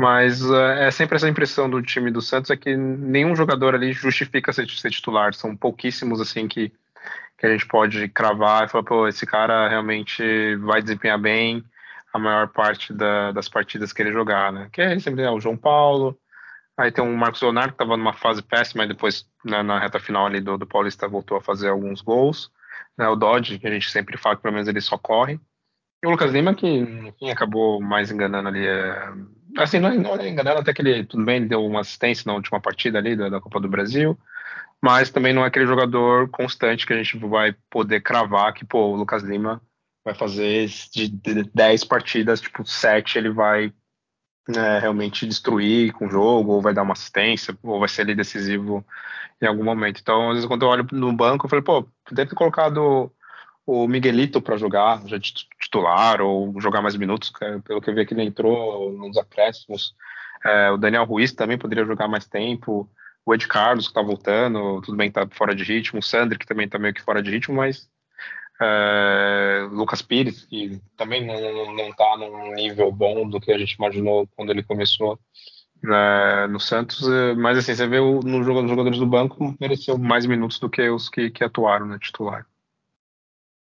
[0.00, 3.92] Mas uh, é sempre essa impressão do time do Santos é que nenhum jogador ali
[3.92, 5.34] justifica ser, ser titular.
[5.34, 6.72] São pouquíssimos, assim, que
[7.38, 11.64] que a gente pode cravar e falar, pô, esse cara realmente vai desempenhar bem
[12.12, 14.68] a maior parte da, das partidas que ele jogar, né?
[14.70, 16.18] Que é sempre é, o João Paulo,
[16.80, 20.00] Aí tem o Marcos Leonardo, que estava numa fase péssima, e depois, né, na reta
[20.00, 22.50] final ali do, do Paulista, voltou a fazer alguns gols.
[22.96, 25.38] Né, o Dodge, que a gente sempre fala que pelo menos ele só corre.
[26.02, 28.66] E o Lucas Lima, que enfim, acabou mais enganando ali.
[28.66, 29.12] É...
[29.56, 32.34] Assim, não, não é enganando, até que ele, tudo bem, ele deu uma assistência na
[32.34, 34.18] última partida ali da, da Copa do Brasil
[34.82, 38.86] mas também não é aquele jogador constante que a gente vai poder cravar que, pô,
[38.86, 39.60] o Lucas Lima
[40.02, 41.08] vai fazer de
[41.54, 43.72] 10 partidas, tipo, 7 ele vai
[44.48, 48.14] né, realmente destruir com o jogo, ou vai dar uma assistência, ou vai ser ali
[48.14, 48.84] decisivo
[49.40, 50.00] em algum momento.
[50.00, 53.12] Então, às vezes, quando eu olho no banco, eu falei, pô, deve ter colocado
[53.70, 58.04] o Miguelito para jogar, já titular, ou jogar mais minutos, é, pelo que eu vi
[58.04, 59.94] que ele entrou nos acréscimos.
[60.44, 62.90] É, o Daniel Ruiz também poderia jogar mais tempo
[63.24, 66.38] o Ed Carlos, que tá voltando, tudo bem que tá fora de ritmo, o Sandri,
[66.38, 67.88] que também tá meio que fora de ritmo, mas
[68.60, 73.74] é, Lucas Pires, que também não, não tá num nível bom do que a gente
[73.74, 75.16] imaginou quando ele começou
[75.80, 79.54] né, no Santos, é, mas assim, você vê o, no jogo dos jogadores do banco,
[79.60, 82.44] mereceu mais minutos do que os que, que atuaram no né, titular.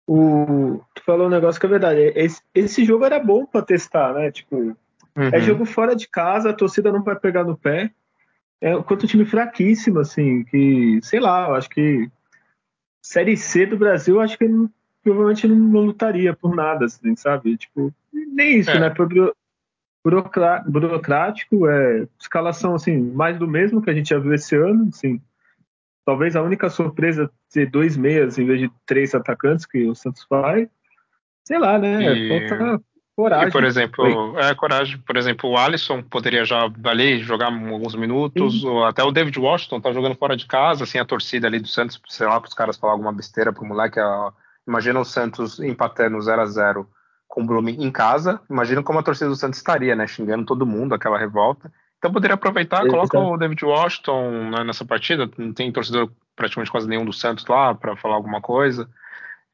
[0.08, 2.00] O, tu falou um negócio que é verdade.
[2.16, 4.32] Esse, esse jogo era bom para testar, né?
[4.32, 4.76] Tipo,
[5.16, 5.30] é uhum.
[5.32, 7.92] é jogo fora de casa, a torcida não vai pegar no pé
[8.62, 12.08] é quanto um time fraquíssimo, assim, que, sei lá, eu acho que
[13.02, 14.70] Série C do Brasil, acho que ele
[15.04, 17.58] provavelmente não, não, lutaria por nada, assim, sabe?
[17.58, 18.80] Tipo, nem isso, é.
[18.80, 18.90] né?
[18.92, 19.10] Por
[20.04, 25.20] burocrático, é escalação, assim, mais do mesmo que a gente já viu esse ano, assim.
[26.12, 30.26] Talvez a única surpresa ser dois meias em vez de três atacantes que o Santos
[30.28, 30.68] faz.
[31.46, 32.14] Sei lá, né?
[32.14, 32.28] E...
[32.50, 32.84] Falta
[33.16, 33.48] Coragem.
[33.48, 34.98] E, por exemplo, é coragem.
[34.98, 39.80] Por exemplo, o Alisson poderia já ali jogar alguns minutos, ou até o David Washington
[39.80, 42.54] tá jogando fora de casa, assim, a torcida ali do Santos, sei lá, para os
[42.54, 44.02] caras falar alguma besteira pro moleque.
[44.02, 44.34] A,
[44.68, 46.90] imagina o Santos empatando 0 a 0
[47.26, 48.42] com o Blumen em casa.
[48.50, 50.08] Imagina como a torcida do Santos estaria, né?
[50.08, 51.72] Xingando todo mundo, aquela revolta.
[52.02, 55.30] Então poderia aproveitar, coloca o David Washington né, nessa partida.
[55.38, 58.90] Não tem torcedor praticamente quase nenhum do Santos lá para falar alguma coisa.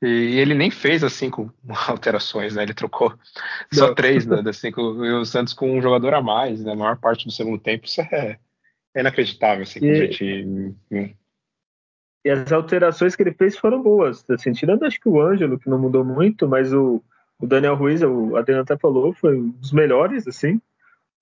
[0.02, 1.54] E ele nem fez as cinco
[1.90, 2.64] alterações, né?
[2.64, 3.14] Ele trocou
[3.70, 3.96] só Não.
[3.96, 4.80] três né, das cinco.
[5.04, 6.72] E o Santos com um jogador a mais, né?
[6.72, 8.40] A maior parte do segundo tempo, isso é,
[8.96, 10.76] é inacreditável, assim, e, gente...
[12.24, 14.24] e as alterações que ele fez foram boas.
[14.30, 17.04] Assim, tirando acho que o Ângelo, que não mudou muito, mas o,
[17.38, 20.62] o Daniel Ruiz, o Adriano até falou, foi um dos melhores, assim.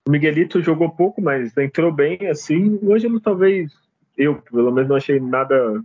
[0.06, 2.78] O Miguelito jogou pouco, mas entrou bem, assim.
[2.82, 3.72] O Ângelo talvez,
[4.16, 5.82] eu pelo menos não achei nada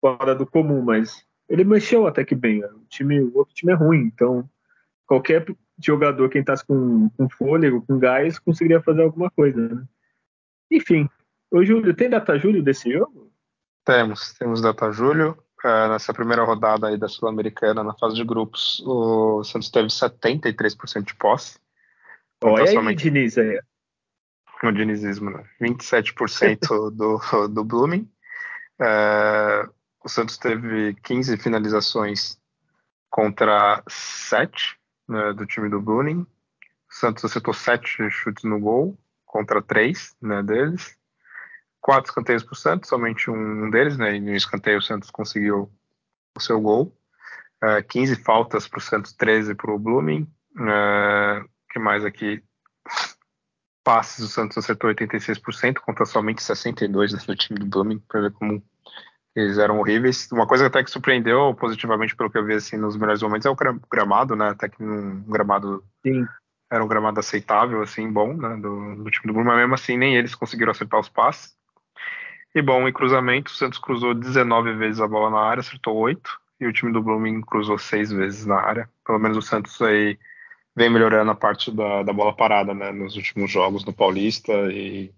[0.00, 2.62] fora do comum, mas ele mexeu até que bem.
[2.64, 4.48] O, time, o outro time é ruim, então
[5.06, 5.46] qualquer
[5.82, 9.68] jogador que entrasse com, com fôlego, com gás, conseguiria fazer alguma coisa.
[9.68, 9.84] Né?
[10.70, 11.08] Enfim,
[11.50, 13.32] o Júlio, tem data Júlio desse jogo?
[13.84, 15.38] Temos, temos data Júlio.
[15.64, 21.04] Uh, nessa primeira rodada aí da Sul-Americana, na fase de grupos, o Santos teve 73%
[21.04, 21.58] de posse.
[22.44, 23.04] Olha aí, somente...
[23.04, 23.60] Diniz aí.
[24.62, 25.44] O dinizismo, né?
[25.60, 28.10] 27% do, do Blooming.
[28.80, 29.72] Uh,
[30.04, 32.38] o Santos teve 15 finalizações
[33.10, 34.76] contra 7
[35.08, 36.20] né, do time do Bruning.
[36.20, 40.96] O Santos acertou 7 chutes no gol contra 3 né, deles.
[41.80, 44.16] Quatro escanteios para o Santos, somente um deles, né?
[44.16, 45.70] E no escanteio o Santos conseguiu
[46.36, 46.96] o seu gol.
[47.62, 50.26] Uh, é, 15 faltas para o Santos, 13 para o Blooming.
[50.56, 52.42] Uh, que mais aqui?
[53.82, 58.62] Passes, o Santos acertou 86% contra somente 62% do time do Blooming, para ver como
[59.34, 60.30] eles eram horríveis.
[60.30, 63.50] Uma coisa até que surpreendeu positivamente pelo que eu vi assim nos melhores momentos é
[63.50, 63.56] o
[63.90, 64.50] gramado, né?
[64.50, 66.24] Até que um gramado Sim.
[66.70, 68.56] era um gramado aceitável, assim, bom, né?
[68.56, 71.54] Do, do time do Bruno, mas mesmo assim nem eles conseguiram acertar os passes.
[72.54, 76.30] E bom, em cruzamento, o Santos cruzou 19 vezes a bola na área, acertou 8,
[76.60, 78.88] e o time do Blooming cruzou 6 vezes na área.
[79.04, 80.16] Pelo menos o Santos aí
[80.76, 82.92] vem melhorando a parte da, da bola parada, né?
[82.92, 85.12] Nos últimos jogos no Paulista e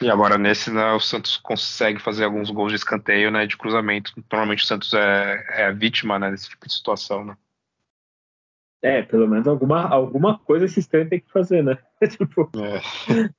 [0.00, 4.12] e agora nesse, né, o Santos consegue fazer alguns gols de escanteio, né, de cruzamento.
[4.30, 7.36] Normalmente o Santos é, é vítima, né, desse tipo de situação, né.
[8.82, 11.78] É, pelo menos alguma, alguma coisa esse trem tem que fazer, né?
[12.08, 12.80] tipo, é.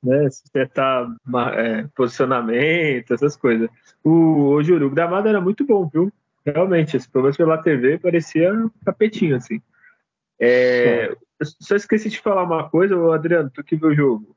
[0.03, 1.07] né, acertar
[1.53, 3.69] é, posicionamento, essas coisas.
[4.03, 6.11] O, o Júlio, o gramado era muito bom, viu?
[6.43, 8.51] Realmente, pelo pela TV parecia
[8.83, 9.61] capetinho, assim.
[10.39, 14.35] É, só esqueci de falar uma coisa, Adriano, tu que viu o jogo.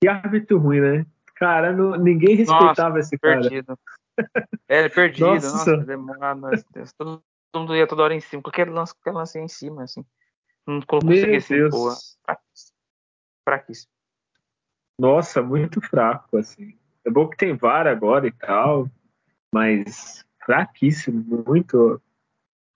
[0.00, 1.06] Que árbitro ruim, né?
[1.34, 3.40] Cara, não, ninguém respeitava nossa, esse cara.
[3.40, 3.78] Perdido.
[4.68, 6.42] É, perdido, nossa, nossa demorado,
[6.98, 10.04] todo, todo mundo ia toda hora em cima, qualquer lance, qualquer lance em cima, assim.
[10.66, 11.96] Não conseguia assim, porra.
[13.44, 13.90] Fraquíssimo.
[14.98, 16.78] Nossa, muito fraco, assim.
[17.04, 18.86] É bom que tem VAR agora e tal,
[19.52, 22.00] mas fraquíssimo, muito.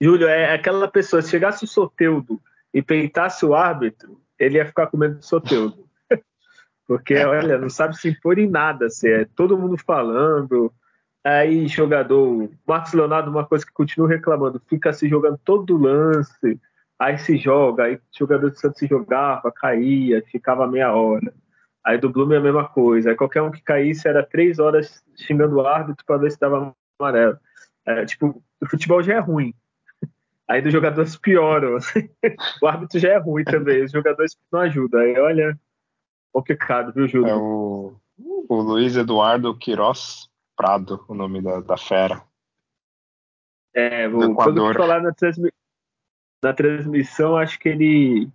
[0.04, 2.38] Júlio, é aquela pessoa, se chegasse o Soteudo
[2.74, 5.88] e peitasse o árbitro, ele ia ficar com medo do Soteudo.
[6.86, 10.70] Porque, olha, não sabe se impor em nada, assim, é todo mundo falando.
[11.24, 16.60] Aí, jogador, Marcos Leonardo, uma coisa que continua reclamando, fica se jogando todo lance,
[16.98, 21.32] aí se joga, aí o jogador de Santos se jogava, caía, ficava meia hora.
[21.82, 23.08] Aí do Blume é a mesma coisa.
[23.08, 26.74] Aí qualquer um que caísse era três horas xingando o árbitro para ver se dava
[27.00, 27.38] amarelo.
[27.86, 29.54] É, tipo, o futebol já é ruim.
[30.48, 31.76] Aí dos jogadores pioram.
[31.76, 32.08] Assim.
[32.62, 35.00] o árbitro já é ruim também, os jogadores não ajudam.
[35.00, 35.58] Aí olha,
[36.32, 37.28] complicado, viu, Júlio?
[37.28, 37.96] É o,
[38.48, 42.22] o Luiz Eduardo Queiroz Prado, o nome da, da fera.
[43.74, 45.50] É, o, quando falar na, transmi
[46.42, 48.28] na transmissão, acho que ele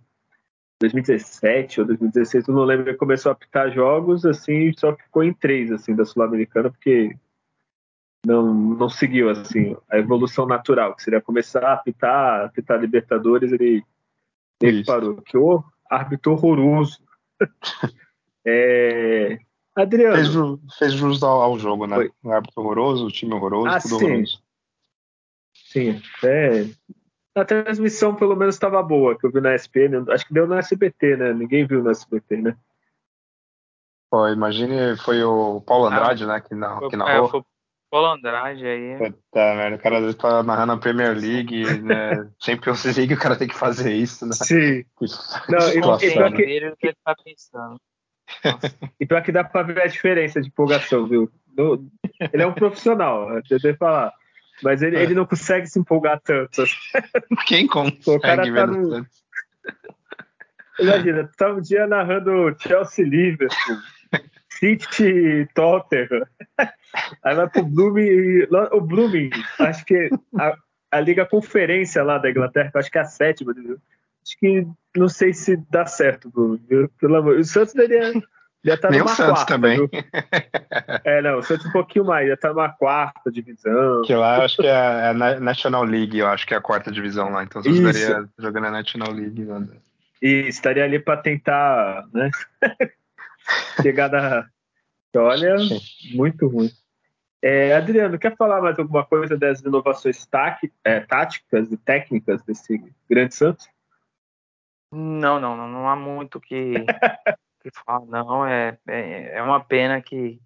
[0.80, 5.32] 2017 ou 2016, eu não lembro, ele começou a apitar jogos assim, só ficou em
[5.32, 7.16] três assim da Sul-Americana, porque
[8.24, 13.82] não, não seguiu assim a evolução natural, que seria começar a apitar, apitar Libertadores, ele,
[14.60, 15.20] ele parou.
[15.22, 16.98] Que o árbitro horroroso.
[18.44, 19.38] é,
[19.74, 20.16] Adriano.
[20.16, 21.96] Fez, fez jus ao, ao, jogo, né?
[21.96, 22.12] Foi.
[22.22, 24.04] Um árbitro horroroso, o time horroroso, ah, tudo sim.
[24.04, 24.42] horroroso.
[25.54, 26.66] Sim, é,
[27.34, 30.04] a transmissão pelo menos estava boa, que eu vi na SPN.
[30.10, 31.32] Acho que deu no SBT, né?
[31.32, 32.56] Ninguém viu no SBT, né?
[34.10, 36.40] Pô, imagine, foi o Paulo ah, Andrade, ah, né?
[36.40, 37.26] Que, na, que narrou.
[37.26, 37.44] É, foi o
[37.90, 38.96] Paulo Andrade aí.
[38.98, 42.30] Puta, velho, o cara às vezes tá narrando a Premier League, né?
[42.38, 44.32] Champions League, o cara tem que fazer isso, né?
[44.32, 44.84] Sim.
[45.48, 46.42] Não, e, pior que...
[46.42, 46.74] Ele
[47.04, 47.80] tá pensando.
[49.00, 51.28] e pior que dá pra ver a diferença de empolgação, viu?
[52.32, 54.12] Ele é um profissional, eu tentei falar.
[54.62, 55.02] Mas ele, é.
[55.02, 56.62] ele não consegue se empolgar tanto.
[57.46, 59.06] Quem consegue o cara tá no...
[60.78, 63.76] Imagina, tá um dia narrando Chelsea Liverpool,
[64.60, 66.26] City Tottenham.
[67.24, 68.46] Aí vai pro Blooming.
[68.72, 70.54] O Blooming, acho que a,
[70.90, 75.32] a Liga Conferência lá da Inglaterra, acho que é a sétima, acho que não sei
[75.32, 76.30] se dá certo,
[77.00, 77.38] Pelo amor.
[77.38, 78.12] O Santos deveria
[78.62, 79.78] já tá Nem o Santos quarta, também.
[79.78, 79.88] Viu?
[81.04, 84.02] É, não, o Santos um pouquinho mais, já tá numa quarta divisão.
[84.02, 87.30] Que lá acho que é a National League, eu acho que é a quarta divisão
[87.30, 87.42] lá.
[87.42, 89.42] Então você estaria jogando a National League.
[89.42, 89.66] Né?
[90.20, 92.30] E estaria ali para tentar, né?
[93.82, 94.48] Chegar da.
[95.16, 95.56] Olha,
[96.14, 96.70] muito ruim.
[97.42, 100.28] É, Adriano, quer falar mais alguma coisa das inovações
[100.84, 103.68] é, táticas e técnicas desse grande Santos?
[104.92, 106.74] Não, não, não, não há muito que
[107.60, 110.40] que fala, não, é, é, é uma pena que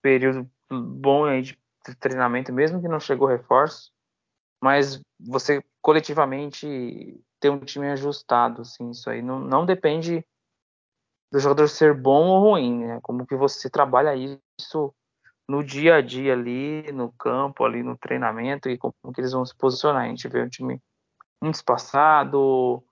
[0.00, 1.58] período bom aí de
[1.98, 3.92] treinamento, mesmo que não chegou reforço,
[4.62, 10.24] mas você coletivamente ter um time ajustado, assim, isso aí não, não depende
[11.30, 13.00] do jogador ser bom ou ruim, né?
[13.02, 14.94] Como que você trabalha isso
[15.48, 19.44] no dia a dia ali, no campo, ali no treinamento e como que eles vão
[19.44, 20.04] se posicionar.
[20.04, 20.80] A gente vê um time
[21.40, 22.84] muito espaçado,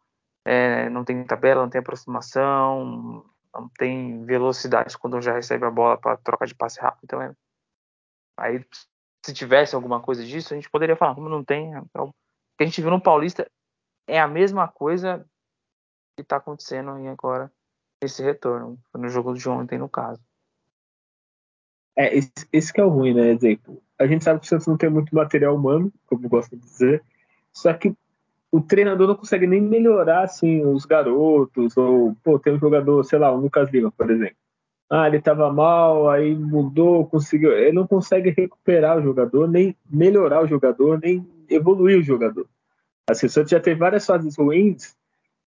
[0.44, 3.24] é, não tem tabela, não tem aproximação,
[3.55, 7.05] não tem velocidade quando já recebe a bola para troca de passe rápido.
[7.05, 7.33] Então, é...
[8.38, 8.64] aí
[9.24, 12.12] se tivesse alguma coisa disso, a gente poderia falar, como não tem, então, o
[12.57, 13.51] que a gente viu no Paulista
[14.07, 15.24] é a mesma coisa
[16.16, 17.53] que está acontecendo aí agora
[18.00, 20.20] esse retorno, no jogo de ontem, no caso.
[21.96, 23.30] É, esse, esse que é o ruim, né?
[23.30, 26.62] Exemplo, a gente sabe que o Santos não tem muito material humano, como gosta de
[26.62, 27.02] dizer,
[27.52, 27.92] só que
[28.50, 33.18] o treinador não consegue nem melhorar assim os garotos ou pô, tem um jogador, sei
[33.18, 34.37] lá, o Lucas Lima, por exemplo.
[34.90, 37.52] Ah, ele estava mal, aí mudou, conseguiu.
[37.52, 42.48] Ele não consegue recuperar o jogador, nem melhorar o jogador, nem evoluir o jogador.
[43.06, 44.96] Assim, o Santos já teve várias fases ruins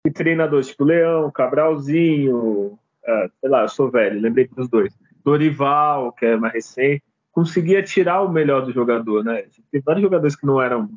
[0.08, 4.98] e treinadores tipo Leão, Cabralzinho, ah, sei lá, eu sou velho, lembrei dos dois.
[5.24, 9.44] Dorival, que é mais recente, conseguia tirar o melhor do jogador, né?
[9.70, 10.90] Tem vários jogadores que não eram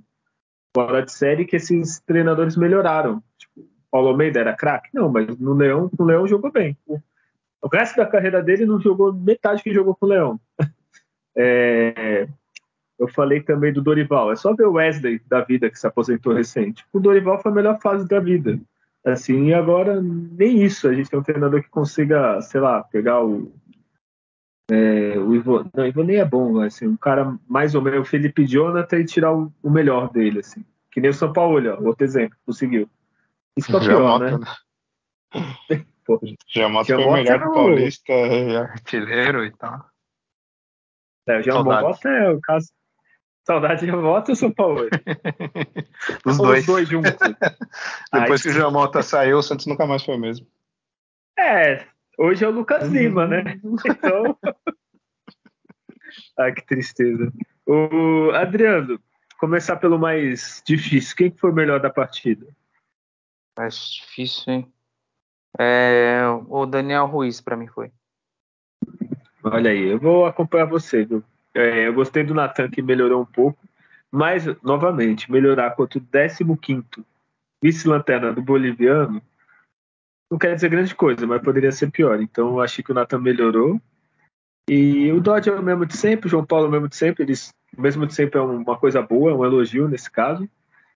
[0.74, 3.20] fora de série que esses treinadores melhoraram.
[3.36, 4.90] Tipo, Paulo Almeida era craque?
[4.94, 6.78] Não, mas no Leão, o Leão jogou bem.
[6.86, 10.40] O resto da carreira dele não jogou metade que jogou com o Leão.
[11.36, 12.26] É,
[12.98, 14.32] eu falei também do Dorival.
[14.32, 16.84] É só ver o Wesley da vida que se aposentou recente.
[16.92, 18.58] O Dorival foi a melhor fase da vida.
[19.04, 20.88] Assim, e agora nem isso.
[20.88, 23.52] A gente tem um treinador que consiga, sei lá, pegar o
[24.70, 28.06] é, o Ivo, não, o Ivo nem é bom, assim, um cara mais ou menos,
[28.06, 30.64] o Felipe Jonathan e tirar o, o, melhor dele, assim.
[30.92, 32.88] Que nem o São Paulo, ó, outro exemplo, conseguiu.
[33.56, 34.38] Isso que é pior, né?
[34.38, 34.46] né?
[36.06, 36.18] Pô,
[36.84, 39.84] foi o melhor Paulista, artilheiro e tal.
[41.26, 42.68] É, o é o caso.
[43.46, 44.88] Saudade ou São Paulo?
[46.24, 46.61] Os dois.
[46.61, 47.12] Os dois juntos.
[48.12, 50.46] Depois Ai, que o Giamota saiu, o Santos nunca mais foi o mesmo.
[51.38, 51.87] É,
[52.22, 52.92] Hoje é o Lucas uhum.
[52.92, 53.59] Lima, né?
[53.87, 54.38] Então.
[56.37, 57.33] ah, que tristeza.
[57.64, 59.00] O Adriano,
[59.38, 61.16] começar pelo mais difícil.
[61.16, 62.46] Quem foi o melhor da partida?
[63.57, 64.72] Mais difícil, hein?
[65.59, 67.90] É, o Daniel Ruiz, para mim, foi.
[69.42, 71.24] Olha aí, eu vou acompanhar você, viu?
[71.54, 73.58] É, eu gostei do Natan que melhorou um pouco,
[74.10, 76.84] mas, novamente, melhorar contra o 15
[77.62, 79.22] vice-lanterna do boliviano
[80.30, 82.20] não quer dizer grande coisa, mas poderia ser pior.
[82.22, 83.80] Então, eu achei que o Natan melhorou.
[84.68, 86.94] E o Dodge é o mesmo de sempre, o João Paulo é o mesmo de
[86.94, 87.24] sempre.
[87.24, 90.48] Eles, o mesmo de sempre é uma coisa boa, é um elogio nesse caso.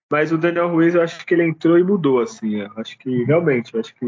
[0.08, 2.60] Mas o Daniel Ruiz, eu acho que ele entrou e mudou, assim.
[2.60, 4.06] Eu acho que, realmente, eu acho que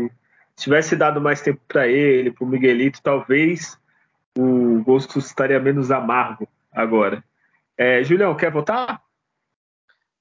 [0.54, 3.76] se tivesse dado mais tempo para ele, para o Miguelito, talvez
[4.36, 7.24] o gosto estaria menos amargo agora.
[7.76, 9.02] É, Julião, quer votar?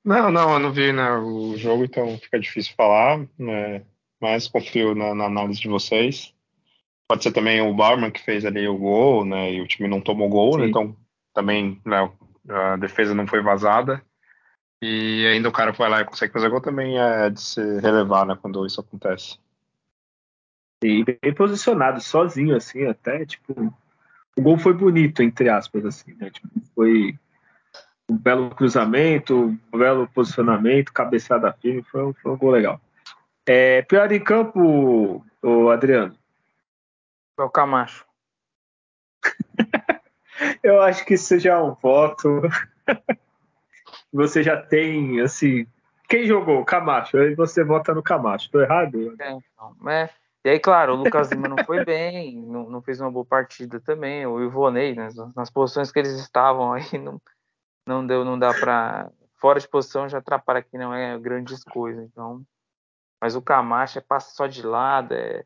[0.04, 3.84] Não, não, eu não vi né, o jogo, então fica difícil falar, né,
[4.22, 6.34] mas confio na, na, análise de vocês.
[7.08, 10.00] Pode ser também o Bauerman que fez ali o gol, né, e o time não
[10.00, 10.96] tomou gol, né, então
[11.34, 12.12] também né,
[12.48, 14.02] a defesa não foi vazada.
[14.82, 18.26] E ainda o cara vai lá e consegue fazer gol também é de se relevar,
[18.26, 19.40] né, quando isso acontece.
[20.84, 23.74] E bem posicionado, sozinho, assim, até, tipo,
[24.38, 26.30] o gol foi bonito, entre aspas, assim, né?
[26.30, 27.18] Tipo, foi
[28.10, 32.80] um belo cruzamento, um belo posicionamento, cabeçada firme, foi um, foi um gol legal.
[33.46, 36.16] É, pior em campo, o Adriano?
[37.38, 38.06] É o Camacho.
[40.62, 42.42] Eu acho que isso já é um voto.
[44.12, 45.66] você já tem, assim.
[46.10, 46.66] Quem jogou?
[46.66, 47.18] Camacho.
[47.18, 48.50] Aí você vota no Camacho.
[48.52, 49.16] Tô errado?
[49.20, 50.10] É, então, é,
[50.46, 53.80] e aí, claro, o Lucas Lima não foi bem, não, não, fez uma boa partida
[53.80, 54.28] também.
[54.28, 57.20] O Ivonei, né, nas posições que eles estavam aí, não,
[57.84, 59.10] não deu, não dá para
[59.42, 62.06] fora de posição já atrapalha que não é grandes coisas.
[62.06, 62.44] Então,
[63.20, 65.44] mas o Camacho é passa só de lado, é,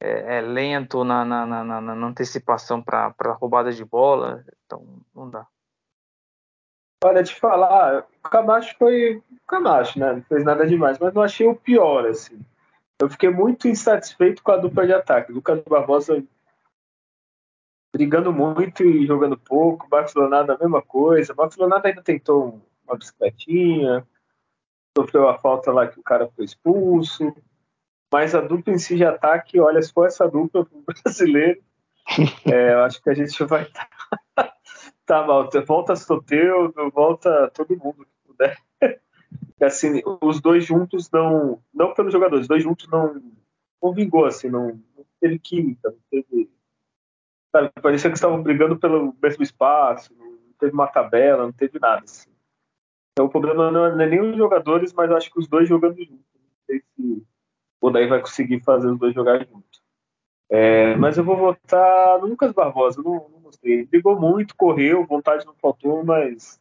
[0.00, 5.46] é, é lento na, na, na, na antecipação para roubada de bola, então não dá.
[7.04, 10.10] Olha, de falar, o Camacho foi o Camacho, né?
[10.10, 12.42] Não fez nada demais, mas não achei o pior, assim
[13.02, 15.32] eu fiquei muito insatisfeito com a dupla de ataque.
[15.32, 16.22] Lucas Barbosa
[17.92, 19.88] brigando muito e jogando pouco.
[19.88, 21.34] Barcelonada a mesma coisa.
[21.34, 24.06] Barcelonada ainda tentou uma bicicletinha,
[24.96, 27.34] sofreu a falta lá que o cara foi expulso.
[28.12, 30.64] Mas a dupla em si de ataque, olha, se for essa dupla
[31.04, 31.60] brasileiro,
[32.46, 33.88] é, eu acho que a gente vai estar
[34.36, 34.54] tá,
[35.04, 35.50] tá mal.
[35.66, 38.56] Volta Soteudo, volta todo mundo que puder
[39.60, 43.22] assim, os dois juntos não, não pelos jogadores, os dois juntos não,
[43.82, 46.50] não vingou, assim, não, não teve química, não teve,
[47.50, 52.02] sabe, parecia que estavam brigando pelo mesmo espaço, não teve uma tabela, não teve nada,
[52.04, 52.30] assim.
[53.12, 56.24] Então o problema não é, nem os jogadores, mas acho que os dois jogando juntos.
[56.34, 57.26] Não sei se
[57.80, 59.82] o Daí vai conseguir fazer os dois jogar juntos.
[60.48, 63.72] É, mas eu vou votar no Lucas Barbosa, não, não gostei.
[63.72, 66.60] Ele brigou muito, correu, vontade não faltou, mas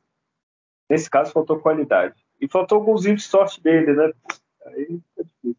[0.90, 2.16] nesse caso faltou qualidade.
[2.42, 4.12] E faltou golzinho de sorte dele, né?
[4.66, 5.58] Aí é difícil.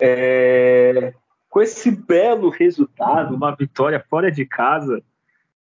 [0.00, 1.14] É,
[1.48, 5.02] com esse belo resultado, uma vitória fora de casa,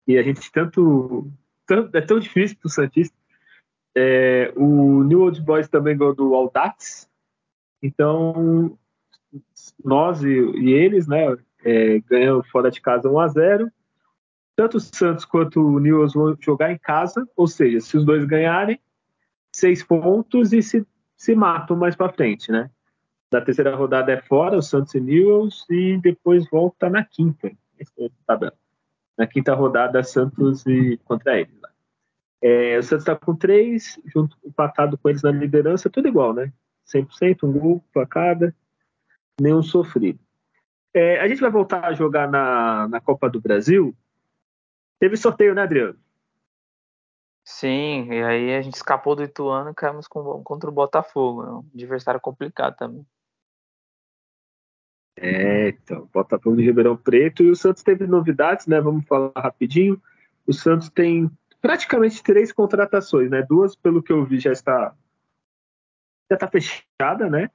[0.08, 1.30] e a gente tanto.
[1.66, 3.16] tanto é tão difícil para o Santista.
[3.94, 7.08] É, o New Old Boys também ganhou do Audax.
[7.82, 8.76] Então,
[9.84, 13.70] nós e, e eles, né, é, ganham fora de casa 1 a 0
[14.56, 18.24] Tanto o Santos quanto o Newell's vão jogar em casa, ou seja, se os dois
[18.24, 18.80] ganharem,
[19.54, 20.86] seis pontos e se,
[21.16, 22.70] se matam mais para frente, né?
[23.30, 27.50] Da terceira rodada é fora, o Santos e Newells, e depois volta na quinta.
[27.78, 28.52] É
[29.16, 31.54] na quinta rodada, Santos e contra eles.
[32.42, 36.52] É, o Santos está com três, junto empatado com eles na liderança, tudo igual, né?
[36.86, 38.54] 100%, um gol para cada,
[39.40, 40.18] nenhum sofrido.
[40.92, 43.96] É, a gente vai voltar a jogar na, na Copa do Brasil.
[44.98, 45.98] Teve sorteio, né, Adriano?
[47.44, 51.42] Sim, e aí a gente escapou do Ituano e caímos com, contra o Botafogo.
[51.42, 53.06] É um adversário complicado também.
[55.16, 58.80] É, então, Botafogo de Ribeirão Preto e o Santos teve novidades, né?
[58.80, 60.00] Vamos falar rapidinho.
[60.46, 61.30] O Santos tem
[61.60, 63.42] praticamente três contratações, né?
[63.42, 64.94] Duas, pelo que eu vi, já está
[66.30, 67.50] já está fechada, né?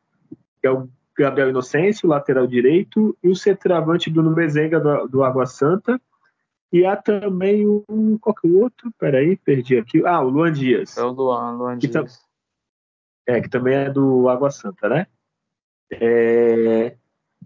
[0.62, 6.00] É o Gabriel Inocêncio, lateral direito, e o centroavante Bruno Mezenga do, do Água Santa,
[6.72, 8.18] e há também um.
[8.20, 8.92] Qual que é o outro?
[8.98, 10.06] Peraí, perdi aqui.
[10.06, 10.98] Ah, o Luan Dias.
[10.98, 12.24] É o Luan, Luan Dias.
[13.28, 15.08] é, que também é do Água Santa, né?
[15.92, 16.96] É...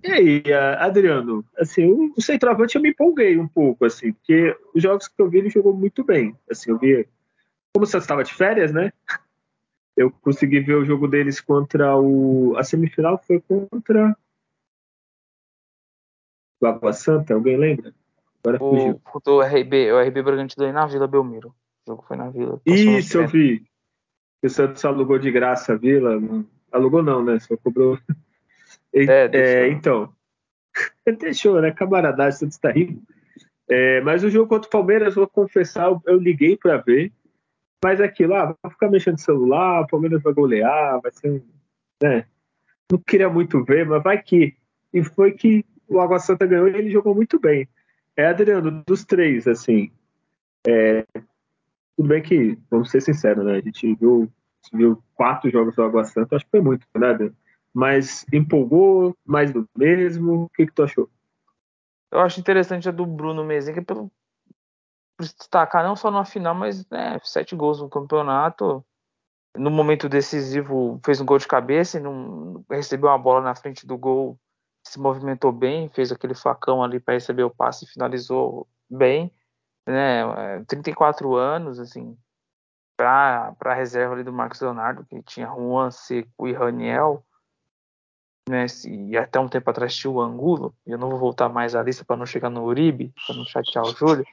[0.03, 0.43] E aí,
[0.79, 5.29] Adriano, assim, o, centroavante eu me empolguei um pouco, assim, porque os jogos que eu
[5.29, 6.37] vi ele jogou muito bem.
[6.51, 7.07] Assim, eu vi.
[7.73, 8.91] Como você estava de férias, né?
[9.95, 12.57] Eu consegui ver o jogo deles contra o.
[12.57, 14.17] A semifinal foi contra.
[16.59, 17.93] O Água Santa, alguém lembra?
[18.45, 19.01] Agora o, fugiu.
[19.27, 21.49] O RB, o RB Bragantino na Vila Belmiro.
[21.85, 22.61] O jogo foi na Vila.
[22.65, 23.63] Isso, eu vi.
[24.43, 26.19] O Santos alugou de graça a Vila.
[26.71, 27.39] Alugou não, né?
[27.39, 27.97] Só cobrou.
[28.95, 30.13] E, é, é, então.
[31.19, 31.71] Deixou, né?
[31.71, 33.01] Camaradagem, Santos tá rindo.
[33.67, 37.11] É, mas o jogo contra o Palmeiras, vou confessar, eu liguei para ver.
[37.83, 41.43] Mas é aquilo, ah, vai ficar mexendo no celular, o Palmeiras vai golear, vai ser.
[42.01, 42.25] Né?
[42.91, 44.55] Não queria muito ver, mas vai que.
[44.93, 47.67] E foi que o Água Santa ganhou e ele jogou muito bem.
[48.15, 49.91] É, Adriano, dos três, assim.
[50.67, 51.05] É,
[51.95, 53.57] tudo bem que, vamos ser sinceros, né?
[53.57, 54.31] A gente viu,
[54.71, 57.35] viu quatro jogos do Água Santa, acho que foi muito, né, Adriano?
[57.73, 60.43] Mas empolgou, mais do mesmo.
[60.43, 61.09] O que, que tu achou?
[62.11, 64.11] Eu acho interessante a do Bruno Mezenga pelo
[65.17, 68.83] por destacar não só na final, mas né, sete gols no campeonato.
[69.55, 73.85] No momento decisivo fez um gol de cabeça e não recebeu uma bola na frente
[73.85, 74.39] do gol,
[74.93, 79.31] se movimentou bem, fez aquele facão ali para receber o passe e finalizou bem,
[79.87, 80.63] né?
[80.67, 82.15] 34 anos, assim,
[82.95, 87.25] para a reserva ali do Marcos Leonardo, que tinha Juan Seco e Raniel,
[88.47, 91.81] né, e até um tempo atrás tinha o Angulo, eu não vou voltar mais à
[91.81, 94.25] lista para não chegar no Uribe, para não chatear o Júlio.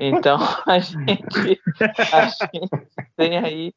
[0.00, 0.36] Então
[0.66, 1.62] a gente,
[2.12, 3.72] a gente tem aí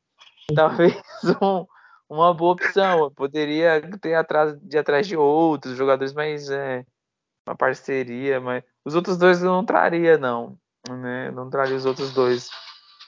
[0.53, 0.95] talvez
[1.41, 1.65] um,
[2.09, 2.99] uma boa opção.
[2.99, 6.85] Eu poderia ter atrás de atrás de outros jogadores, mas é
[7.47, 10.57] uma parceria, mas os outros dois eu não traria não,
[10.89, 11.31] né?
[11.31, 12.49] Não traria os outros dois.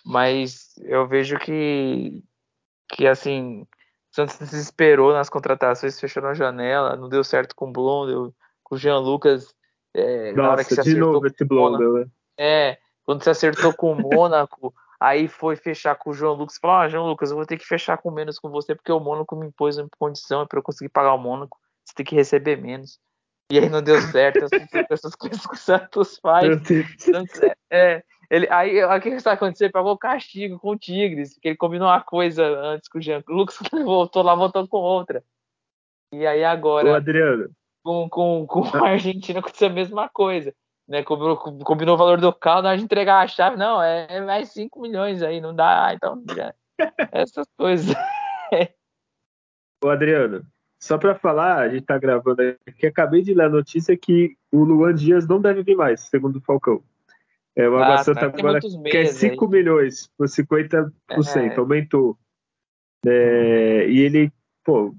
[0.06, 2.24] Mas eu vejo que
[2.90, 7.70] que assim o Santos se desesperou nas contratações, fechou na janela, não deu certo com
[7.70, 8.34] o Blondel,
[8.64, 9.56] com o Jean Lucas.
[9.94, 12.06] É, Nossa, na hora que se de novo esse Blondel, né?
[12.38, 16.60] É, quando você acertou com o Mônaco, aí foi fechar com o João Lucas.
[16.62, 19.00] Falou: Ah, João Lucas, eu vou ter que fechar com menos com você, porque o
[19.00, 21.58] Mônaco me impôs uma condição para eu conseguir pagar o Mônaco.
[21.84, 23.00] Você tem que receber menos.
[23.52, 24.46] E aí não deu certo
[24.90, 26.48] essas coisas que o Santos faz.
[27.70, 29.72] É, é, ele, aí o que está acontecendo?
[29.72, 33.58] Pagou castigo com o Tigres, porque ele combinou uma coisa antes com o Jean Lucas,
[33.84, 35.24] voltou lá, voltou com outra.
[36.14, 36.92] E aí agora.
[36.92, 37.50] Ô, Adriano.
[37.84, 40.54] Com, com, com a Argentina aconteceu a mesma coisa
[40.88, 44.08] né, combinou, combinou o valor do carro, na hora de entregar a chave, não, é,
[44.10, 46.54] é mais 5 milhões aí, não dá, ah, então, já,
[47.12, 47.96] essas coisas.
[49.84, 50.46] Ô Adriano,
[50.80, 54.64] só para falar, a gente tá gravando aqui, acabei de ler a notícia que o
[54.64, 56.84] Luan Dias não deve vir mais, segundo o Falcão.
[57.56, 58.38] É, o Água ah, Santa tá.
[58.38, 58.60] agora
[58.90, 61.56] quer 5 milhões por 50%, é.
[61.58, 62.18] aumentou.
[63.06, 64.32] É, e ele,
[64.64, 64.96] pô,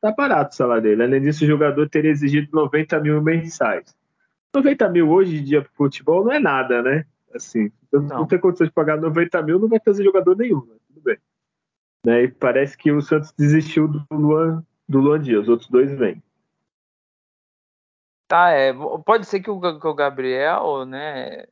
[0.00, 1.02] tá barato o salário dele.
[1.02, 3.94] Além disso, o jogador teria exigido 90 mil mensais.
[4.54, 7.06] 90 mil hoje em dia pro futebol não é nada, né?
[7.34, 10.74] Assim, não, não tem condição de pagar 90 mil, não vai trazer jogador nenhum, né?
[10.86, 11.18] tudo bem.
[12.04, 12.24] Né?
[12.24, 16.22] E parece que o Santos desistiu do Luan, do Luan Dias, os outros dois vêm.
[18.28, 18.72] Tá, é,
[19.04, 21.46] pode ser que o, que o Gabriel, né,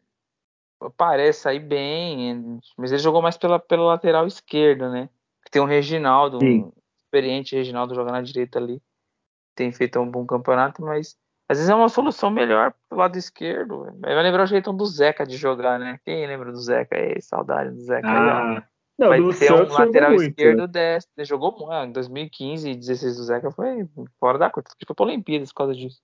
[0.96, 5.10] pareça aí bem, mas ele jogou mais pela, pela lateral esquerda, né?
[5.50, 6.62] Tem um Reginaldo, Sim.
[6.62, 8.80] um experiente Reginaldo jogando na direita ali.
[9.54, 11.18] Tem feito um bom campeonato, mas
[11.50, 13.92] às vezes é uma solução melhor pro lado esquerdo.
[13.98, 15.98] Vai lembrar o jeitão do Zeca de jogar, né?
[16.04, 16.96] Quem lembra do Zeca?
[16.96, 18.06] Ei, saudade do Zeca.
[18.08, 18.64] Ah,
[18.96, 21.08] não, vai ter Santos um lateral muito, esquerdo desse.
[21.16, 21.72] Ele jogou muito.
[21.72, 23.84] Ah, em 2015 e 16 do Zeca foi
[24.20, 24.70] fora da curta.
[24.86, 26.00] Foi pra Olimpíadas por causa disso.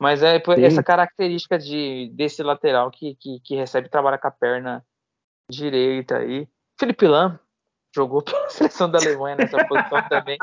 [0.00, 0.64] Mas é Sim.
[0.64, 4.86] essa característica de, desse lateral que, que, que recebe e trabalha com a perna
[5.50, 6.46] direita aí.
[6.78, 7.40] Felipe Lam
[7.92, 10.38] jogou pela seleção da Alemanha nessa posição também.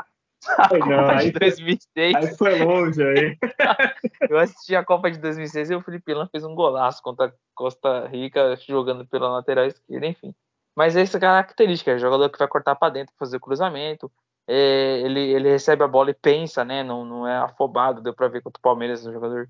[0.86, 2.14] Não, aí, 2006.
[2.14, 3.36] Aí foi longe aí.
[4.28, 7.32] eu assisti a Copa de 2006 e o Felipe Lan fez um golaço contra a
[7.54, 10.34] Costa Rica jogando pela lateral esquerda, enfim.
[10.76, 14.10] Mas essa característica, é jogador que vai cortar para dentro, fazer cruzamento,
[14.46, 16.82] é, ele, ele recebe a bola e pensa, né?
[16.82, 19.48] Não, não é afobado, deu para ver contra o Palmeiras, o jogador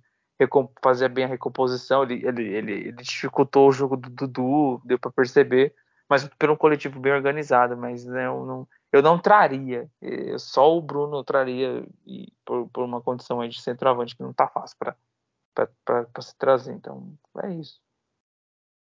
[0.82, 5.10] fazia bem a recomposição, ele, ele, ele, ele dificultou o jogo do Dudu, deu para
[5.10, 5.74] perceber,
[6.08, 9.90] mas pelo coletivo bem organizado, mas né, não eu não traria.
[10.38, 14.46] Só o Bruno traria e por, por uma condição aí de centroavante que não tá
[14.46, 16.72] fácil para se trazer.
[16.72, 17.80] Então, é isso.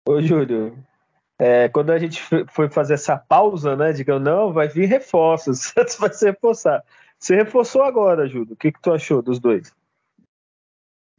[0.08, 0.76] Ô, Júlio,
[1.38, 3.94] é, quando a gente foi fazer essa pausa, né?
[3.94, 6.84] Digamos, não, vai vir reforços, Santos vai se reforçar.
[7.20, 8.54] Você reforçou agora, Júlio.
[8.54, 9.72] O que, que tu achou dos dois?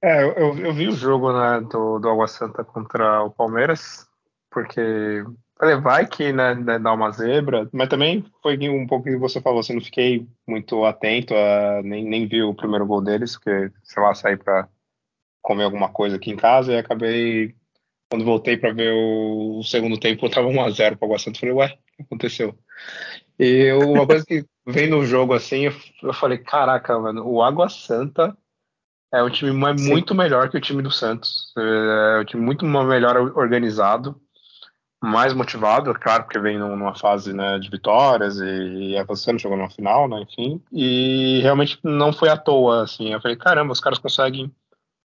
[0.02, 4.10] É, eu, eu vi o jogo né, do, do Água Santa contra o Palmeiras,
[4.50, 5.24] porque
[5.58, 9.40] Falei, vai que né, né, dá uma zebra, mas também foi um pouco que você
[9.40, 13.70] falou, assim, não fiquei muito atento, a, nem, nem vi o primeiro gol deles, porque,
[13.82, 14.68] sei lá, saí para
[15.40, 17.54] comer alguma coisa aqui em casa e acabei,
[18.10, 21.54] quando voltei para ver o, o, segundo tempo, eu tava 1x0 para o Santa, falei,
[21.54, 22.58] ué, o que aconteceu?
[23.38, 25.72] E uma coisa que vem no jogo assim, eu,
[26.02, 28.36] eu falei, caraca, mano, o Água Santa
[29.12, 33.16] é um time muito melhor que o time do Santos, é um time muito melhor
[33.36, 34.20] organizado,
[35.02, 39.68] mais motivado, é claro, porque vem numa fase né, de vitórias e, avançando, jogou numa
[39.68, 43.98] final, né, enfim, e realmente não foi à toa, assim, eu falei, caramba, os caras
[43.98, 44.54] conseguem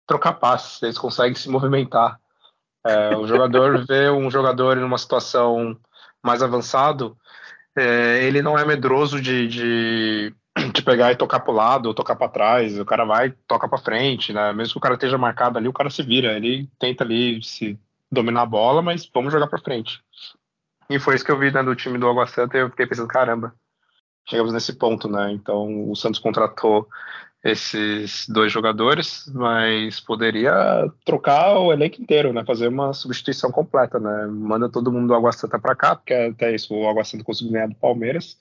[0.06, 2.20] trocar passes, eles conseguem se movimentar,
[2.86, 5.78] É, o jogador vê um jogador em uma situação
[6.22, 7.18] mais avançado,
[7.78, 10.34] é, ele não é medroso de, de,
[10.74, 12.80] de pegar e tocar para o lado ou tocar para trás.
[12.80, 14.52] O cara vai, toca para frente, né?
[14.52, 16.36] Mesmo que o cara esteja marcado ali, o cara se vira.
[16.36, 17.80] Ele tenta ali se
[18.12, 20.02] dominar a bola, mas vamos jogar para frente.
[20.90, 22.88] E foi isso que eu vi né, do time do Água Santa e eu fiquei
[22.88, 23.54] pensando, caramba,
[24.28, 25.32] chegamos nesse ponto, né?
[25.32, 26.88] Então o Santos contratou
[27.44, 30.54] esses dois jogadores, mas poderia
[31.06, 32.44] trocar o elenco inteiro, né?
[32.46, 34.28] Fazer uma substituição completa, né?
[34.28, 37.54] Manda todo mundo do Água Santa para cá, porque até isso o Água Santa conseguiu
[37.54, 38.38] ganhar do Palmeiras,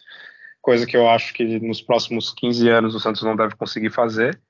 [0.62, 4.40] coisa que eu acho que nos próximos 15 anos o Santos não deve conseguir fazer.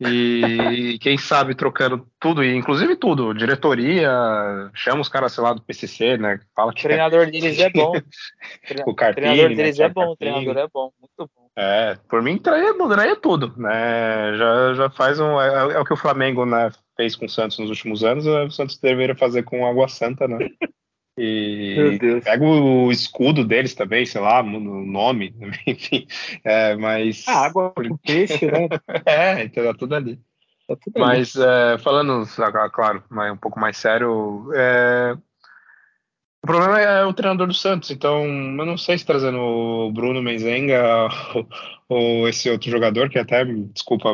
[0.00, 4.10] E quem sabe trocando tudo, inclusive tudo, diretoria,
[4.72, 6.40] chama os caras, sei lá, do PCC, né?
[6.56, 7.30] Fala que o treinador é...
[7.30, 7.92] deles é bom.
[8.86, 9.84] o Carpini, treinador deles né?
[9.84, 11.50] é bom, o treinador é bom, muito bom.
[11.54, 14.34] É, por mim traia, mudaria tudo, né?
[14.36, 15.38] Já, já faz um.
[15.38, 18.50] É, é, o que o Flamengo né, fez com o Santos nos últimos anos, o
[18.50, 20.48] Santos deveria fazer com Água Santa, né?
[21.22, 24.44] E pega o escudo deles também, sei lá, o
[24.86, 25.34] nome,
[25.66, 26.06] enfim.
[26.42, 27.28] É, mas.
[27.28, 28.68] A água o peixe, né?
[29.04, 30.18] é, então tá tudo ali.
[30.66, 32.24] Tá tudo mas é, falando,
[32.72, 35.14] claro, um pouco mais sério, é,
[36.42, 40.22] o problema é o treinador do Santos, então eu não sei se trazendo o Bruno
[40.22, 41.08] Menzenga
[41.86, 44.08] ou, esse outro jogador, que até, desculpa,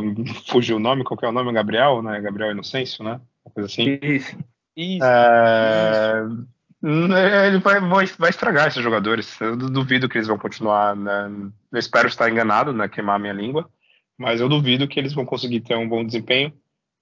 [0.49, 1.53] fugiu o nome, qual é o nome?
[1.53, 2.21] Gabriel, né?
[2.21, 3.21] Gabriel Inocêncio, né?
[3.45, 3.99] Uma coisa assim.
[4.03, 4.37] Isso.
[4.77, 5.05] Isso.
[5.05, 6.25] É...
[6.27, 6.56] Isso.
[6.89, 9.41] Ele vai, vai, estragar esses jogadores.
[9.41, 10.95] Eu duvido que eles vão continuar.
[10.95, 11.51] Né?
[11.73, 12.89] Eu espero estar enganado, né?
[12.89, 13.69] Queimar minha língua.
[14.17, 16.53] Mas eu duvido que eles vão conseguir ter um bom desempenho,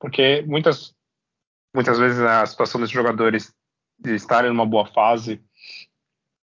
[0.01, 0.95] porque muitas,
[1.72, 3.55] muitas vezes a situação desses jogadores
[3.99, 5.41] de estarem numa boa fase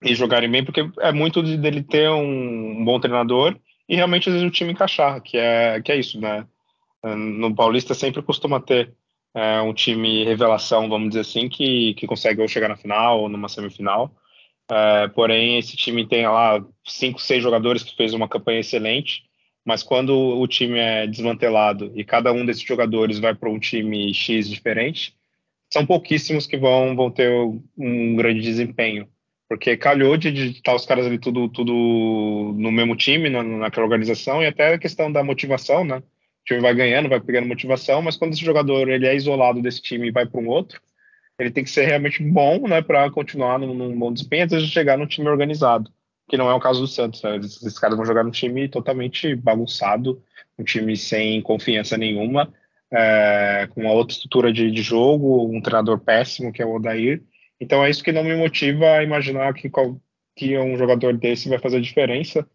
[0.03, 3.59] e jogarem bem, porque é muito de, dele ter um, um bom treinador
[3.89, 6.47] e realmente às vezes o time encaixar, que é, que é isso, né?
[7.03, 8.95] No Paulista sempre costuma ter
[9.35, 13.29] é um time revelação, vamos dizer assim, que, que consegue ou chegar na final ou
[13.29, 14.15] numa semifinal.
[14.71, 19.23] É, porém, esse time tem lá cinco, seis jogadores que fez uma campanha excelente,
[19.65, 24.13] mas quando o time é desmantelado e cada um desses jogadores vai para um time
[24.13, 25.15] X diferente,
[25.71, 27.31] são pouquíssimos que vão, vão ter
[27.77, 29.09] um grande desempenho.
[29.49, 34.43] Porque calhou de estar os caras ali tudo, tudo no mesmo time, na, naquela organização,
[34.43, 36.03] e até a questão da motivação, né?
[36.49, 40.09] Time vai ganhando, vai pegando motivação, mas quando esse jogador ele é isolado desse time
[40.09, 40.81] e vai para um outro,
[41.39, 44.69] ele tem que ser realmente bom, né, para continuar num, num, bom desempenho, antes de
[44.69, 45.91] chegar num time organizado,
[46.29, 47.23] que não é o caso do Santos.
[47.23, 47.37] Né?
[47.37, 50.23] Esses, esses caras vão jogar num time totalmente bagunçado,
[50.59, 52.53] um time sem confiança nenhuma,
[52.91, 57.23] é, com uma outra estrutura de, de, jogo, um treinador péssimo que é o Odair.
[57.61, 59.71] Então é isso que não me motiva a imaginar que,
[60.35, 62.49] que um jogador desse vai fazer diferença.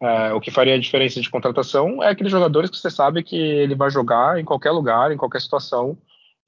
[0.00, 3.36] É, o que faria a diferença de contratação é aqueles jogadores que você sabe que
[3.36, 5.96] ele vai jogar em qualquer lugar, em qualquer situação,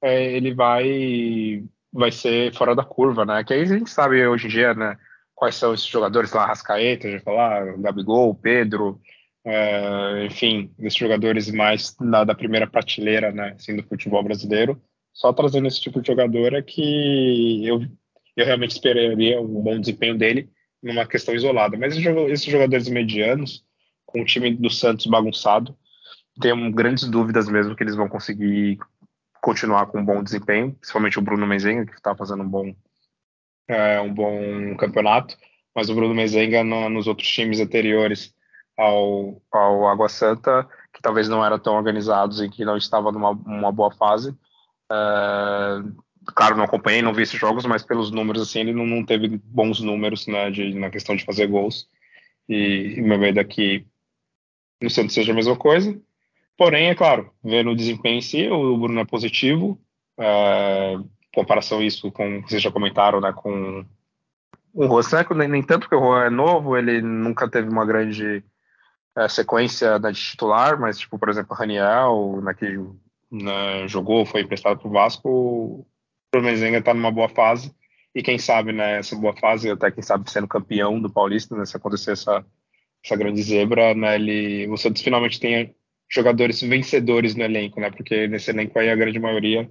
[0.01, 3.43] é, ele vai vai ser fora da curva, né?
[3.43, 4.97] Que aí a gente sabe hoje em dia, né?
[5.33, 9.01] Quais são esses jogadores lá, Rascaeta, já falar, Gabigol, Pedro,
[9.43, 13.53] é, enfim, esses jogadores mais da, da, primeira prateleira, né?
[13.55, 14.79] Assim, do futebol brasileiro.
[15.13, 17.81] Só trazendo esse tipo de jogador é que eu,
[18.37, 20.49] eu realmente esperaria um bom desempenho dele
[20.81, 21.77] numa questão isolada.
[21.77, 23.63] Mas esses jogadores medianos,
[24.05, 25.75] com o time do Santos bagunçado,
[26.39, 28.79] tenho grandes dúvidas mesmo que eles vão conseguir
[29.41, 32.73] continuar com um bom desempenho, principalmente o Bruno Mezenga, que está fazendo um bom,
[33.67, 35.37] é, um bom campeonato,
[35.75, 38.33] mas o Bruno Mezenga no, nos outros times anteriores
[38.77, 43.71] ao, ao Água Santa, que talvez não eram tão organizados e que não estavam numa
[43.71, 44.35] boa fase,
[44.91, 44.95] é,
[46.35, 49.27] claro, não acompanhei, não vi esses jogos, mas pelos números, assim, ele não, não teve
[49.43, 51.87] bons números né, de, na questão de fazer gols.
[52.47, 53.85] E, meu medo é que
[54.81, 55.99] no Santos seja a mesma coisa.
[56.57, 59.79] Porém, é claro, vendo o desempenho em si, o Bruno é positivo.
[60.17, 60.97] É,
[61.33, 63.85] comparação isso com vocês já comentaram, né, com
[64.73, 68.43] o Rosseco, nem, nem tanto que o Juan é novo, ele nunca teve uma grande
[69.15, 72.77] é, sequência né, de titular, mas, tipo, por exemplo, o Raniel, né, que
[73.31, 75.87] né, jogou, foi emprestado para o Vasco,
[76.37, 77.73] o Mezenga está numa boa fase
[78.13, 81.65] e quem sabe né, essa boa fase, até quem sabe sendo campeão do Paulista, né,
[81.65, 82.45] se acontecer essa,
[83.03, 85.73] essa grande zebra, né, ele, o Santos finalmente tenha
[86.09, 89.69] jogadores vencedores no elenco, né, porque nesse elenco aí a grande maioria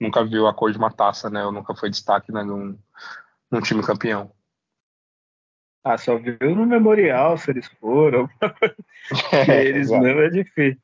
[0.00, 2.78] nunca viu a cor de uma taça, né, ou nunca foi destaque né, num,
[3.50, 4.32] num time campeão.
[5.82, 8.28] Ah, só viu no Memorial, se eles foram.
[9.48, 10.80] É, eles não é difícil.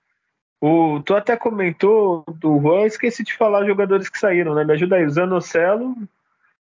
[0.60, 4.64] O, tu até comentou do Juan, esqueci de falar jogadores que saíram, né?
[4.64, 5.94] Me ajuda aí, o Zanocelo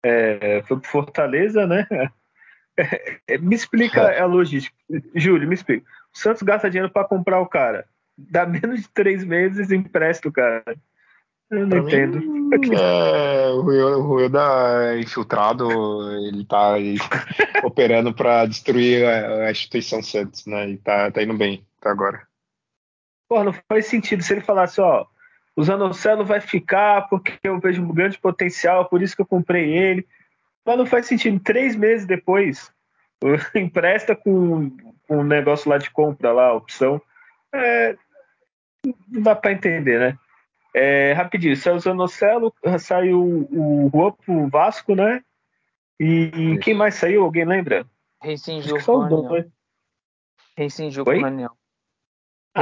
[0.03, 1.88] é, foi pro Fortaleza, né?
[3.27, 4.21] É, me explica é.
[4.21, 4.73] a logística.
[5.13, 5.86] Júlio, me explica.
[6.15, 7.86] O Santos gasta dinheiro para comprar o cara.
[8.17, 10.63] Dá menos de três meses empresta o cara.
[11.51, 12.21] Eu não pra entendo.
[12.21, 15.67] Mim, é, o Rueda é infiltrado,
[16.27, 16.95] ele tá aí,
[17.63, 20.69] operando para destruir a, a, instituição Santos, né?
[20.69, 22.28] E tá, tá indo bem até agora.
[23.30, 25.05] Pô, não faz sentido se ele falasse, ó,
[25.55, 29.71] o Zanocelo vai ficar porque eu vejo um grande potencial, por isso que eu comprei
[29.71, 30.07] ele.
[30.65, 31.39] Mas não faz sentido.
[31.39, 32.71] Três meses depois,
[33.53, 34.75] empresta com,
[35.07, 36.99] com um negócio lá de compra, lá, a opção.
[37.53, 37.95] É,
[39.07, 40.17] não dá para entender, né?
[40.73, 43.21] É, rapidinho, saiu o Zanocelo, saiu
[43.51, 45.23] o Juan pro Vasco, né?
[45.99, 47.23] E quem mais saiu?
[47.23, 47.86] Alguém lembra?
[48.21, 49.51] Rescindiu o Raniel.
[50.57, 51.51] Rescindiu o Raniel.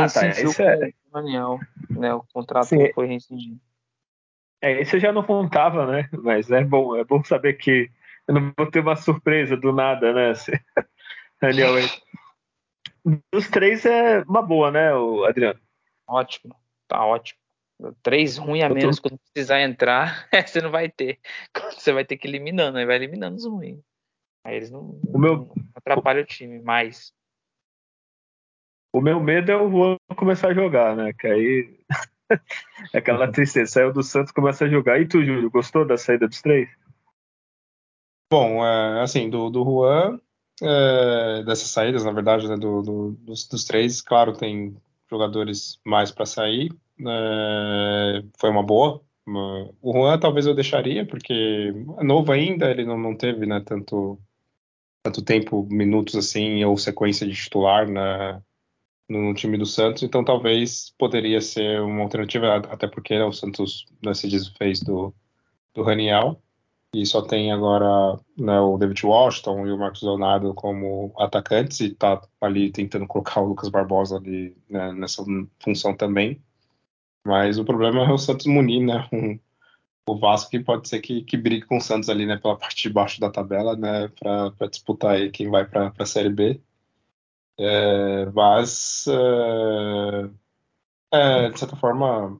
[0.03, 0.27] Ah, tá.
[0.27, 0.93] Esse é...
[1.11, 2.13] o Raniel, né?
[2.13, 2.91] O contrato Sim.
[2.93, 3.59] foi rescindido.
[4.61, 6.09] É, esse eu já não contava, né?
[6.11, 7.91] Mas é bom, é bom saber que
[8.27, 10.33] eu não vou ter uma surpresa do nada, né?
[11.41, 11.75] Daniel,
[13.31, 14.89] dos três é uma boa, né,
[15.27, 15.59] Adriano?
[16.07, 16.55] Ótimo,
[16.87, 17.39] tá ótimo.
[18.01, 19.03] Três ruins a menos tô...
[19.09, 21.19] quando precisar entrar, você não vai ter.
[21.73, 23.79] Você vai ter que eliminando, aí vai eliminando os ruins.
[24.43, 25.37] Aí eles não, o meu...
[25.37, 27.13] não atrapalham o time mais.
[28.93, 31.13] O meu medo é o Juan começar a jogar, né?
[31.13, 31.77] Que aí
[32.93, 34.99] aquela tristeza, saiu do Santos começa a jogar.
[34.99, 36.69] E tu, Júlio, gostou da saída dos três?
[38.31, 40.19] Bom, é, assim, do, do Juan,
[40.61, 44.75] é, dessas saídas, na verdade, né, do, do, dos, dos, três, claro, tem
[45.09, 46.69] jogadores mais para sair.
[46.99, 49.01] É, foi uma boa.
[49.81, 54.17] O Juan talvez eu deixaria, porque é novo ainda, ele não, não teve né, tanto,
[55.03, 58.41] tanto tempo, minutos assim, ou sequência de titular na,
[59.09, 63.85] no time do Santos, então talvez poderia ser uma alternativa, até porque né, o Santos
[64.03, 65.13] né, se desfez do,
[65.73, 66.41] do Raniel
[66.93, 71.91] e só tem agora né, o David Washington e o Marcos Leonardo como atacantes e
[71.93, 75.23] tá ali tentando colocar o Lucas Barbosa ali né, nessa
[75.59, 76.41] função também.
[77.25, 79.07] Mas o problema é o Santos munir, né?
[79.11, 79.37] Um,
[80.07, 82.83] o Vasco que pode ser que, que brigue com o Santos ali, né, pela parte
[82.83, 86.61] de baixo da tabela, né, para disputar aí quem vai para a Série B.
[87.59, 89.05] É, mas,
[91.11, 92.39] é, de certa forma,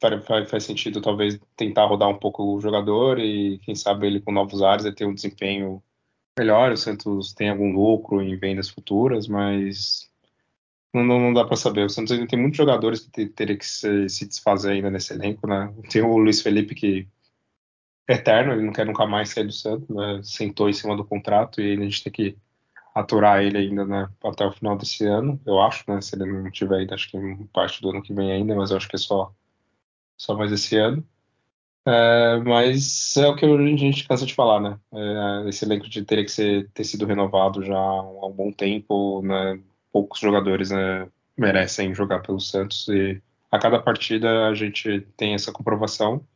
[0.00, 4.32] faz, faz, sentido talvez tentar rodar um pouco o jogador e quem sabe ele com
[4.32, 5.82] novos ares ele ter um desempenho
[6.38, 6.72] melhor.
[6.72, 10.10] O Santos tem algum lucro em vendas futuras, mas
[10.92, 11.84] não, não, não dá para saber.
[11.86, 15.46] O Santos ainda tem muitos jogadores que teria que se, se, desfazer ainda nesse elenco,
[15.46, 15.72] né?
[15.90, 17.08] Tem o Luiz Felipe que
[18.08, 20.20] é eterno, ele não quer nunca mais sair do Santos, né?
[20.22, 22.36] Sentou em cima do contrato e a gente tem que
[22.94, 26.00] aturar ele ainda né, até o final desse ano, eu acho, né?
[26.00, 27.18] Se ele não tiver ainda, acho que
[27.52, 29.32] parte do ano que vem ainda, mas eu acho que é só,
[30.16, 31.04] só mais esse ano.
[31.86, 34.78] É, mas é o que a gente cansa de falar, né?
[34.92, 39.22] É, esse elenco de teria que ser, ter sido renovado já há um bom tempo,
[39.22, 39.60] né?
[39.92, 43.20] Poucos jogadores né, merecem jogar pelo Santos e
[43.50, 46.26] a cada partida a gente tem essa comprovação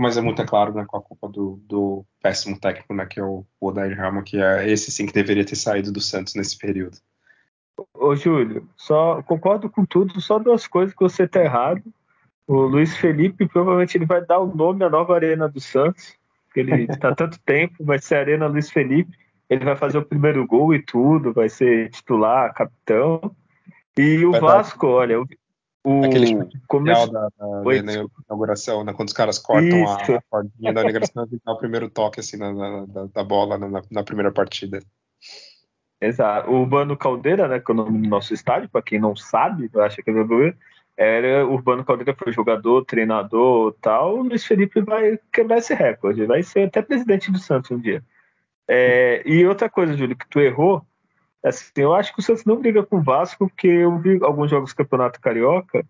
[0.00, 3.20] mas é muito é claro, né, com a culpa do, do péssimo técnico, né, que
[3.20, 6.58] é o, Odair Helma, que é esse sim que deveria ter saído do Santos nesse
[6.58, 6.98] período.
[7.92, 11.82] Ô, Júlio, só concordo com tudo, só duas coisas que você tá errado.
[12.46, 16.14] O Luiz Felipe provavelmente ele vai dar o nome à nova Arena do Santos,
[16.52, 19.16] que ele está tanto tempo, vai ser Arena Luiz Felipe.
[19.48, 23.34] Ele vai fazer o primeiro gol e tudo, vai ser titular, capitão.
[23.96, 24.92] E o vai Vasco, dar...
[24.92, 25.26] olha, o
[26.02, 27.76] Aquele começo da, da, da,
[28.26, 31.90] inauguração, né, quando os caras cortam a, a cordinha da inauguração e dá o primeiro
[31.90, 34.80] toque assim, na, na da, bola na, na, primeira partida.
[36.00, 36.50] Exato.
[36.50, 39.70] O Urbano Caldeira, né, que é o nome do nosso estádio, para quem não sabe,
[39.76, 40.56] acha que é vergonha,
[40.96, 44.16] era Urbano Caldeira foi jogador, treinador tal.
[44.16, 48.02] O Luiz Felipe vai quebrar esse recorde, vai ser até presidente do Santos um dia.
[48.66, 50.86] É, e outra coisa, Júlio, que tu errou
[51.44, 54.50] Assim, eu acho que o Santos não briga com o Vasco, porque eu vi alguns
[54.50, 55.86] jogos do Campeonato Carioca,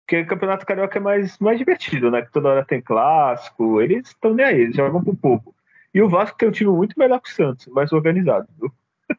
[0.00, 2.22] porque o Campeonato Carioca é mais, mais divertido, né?
[2.22, 5.54] Que toda hora tem clássico, eles estão nem aí, eles jogam pro povo.
[5.92, 8.72] E o Vasco tem um time muito melhor que o Santos, mais organizado, viu?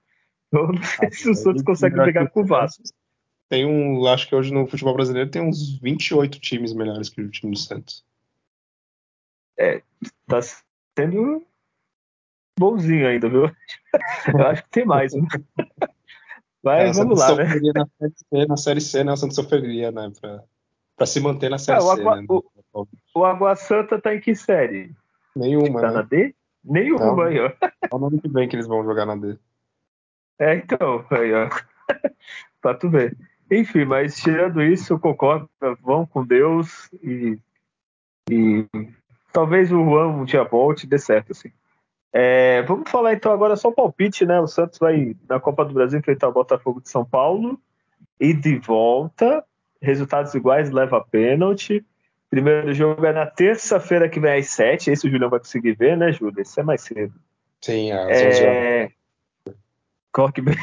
[0.51, 2.83] Eu não sei ah, se o Santos consegue brigar com o Vasco.
[3.47, 7.29] Tem um, acho que hoje no futebol brasileiro tem uns 28 times melhores que o
[7.29, 8.03] time do Santos.
[9.57, 9.83] É,
[10.27, 10.39] tá
[10.97, 11.45] sendo
[12.57, 13.51] bonzinho ainda, viu?
[14.33, 15.13] Eu acho que tem mais.
[15.13, 15.27] Né?
[16.63, 17.43] Mas é, vamos lá, né?
[17.73, 19.11] Na série, C, na série C, né?
[19.11, 20.11] O Santos sofreria, né?
[20.19, 20.43] Pra,
[20.97, 22.21] pra se manter na série é, o Agua, C.
[22.21, 22.27] Né?
[22.29, 24.91] O, o Água Santa tá em que série?
[25.35, 25.81] Nenhuma.
[25.81, 25.93] Tá né?
[25.93, 26.35] na D?
[26.63, 27.51] Nenhuma Não, aí, ó.
[27.61, 29.37] É o ano que vem que eles vão jogar na D.
[30.39, 31.49] É, então, aí, ó.
[32.61, 33.15] pra tu ver.
[33.51, 35.47] Enfim, mas tirando isso, eu concordo.
[35.81, 37.37] Vão com Deus e,
[38.29, 38.65] e
[39.31, 41.51] talvez o Juan um dia volte e dê certo, assim.
[42.17, 44.39] É, vamos falar então agora só o palpite, né?
[44.39, 47.59] O Santos vai na Copa do Brasil enfrentar o Botafogo de São Paulo
[48.17, 49.43] e de volta,
[49.81, 51.85] resultados iguais, leva pênalti.
[52.29, 54.91] Primeiro jogo é na terça-feira que vem às 7.
[54.91, 56.39] Esse o Julião vai conseguir ver, né, Júlio?
[56.39, 57.13] Esse é mais cedo.
[57.59, 58.27] Sim, às é...
[58.29, 59.57] 11 horas.
[60.13, 60.55] Corre bem.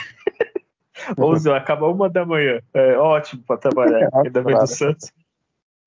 [1.18, 2.62] 11 horas, acaba uma da manhã.
[2.72, 4.00] É ótimo para trabalhar.
[4.00, 5.12] É, Ainda vem do Santos.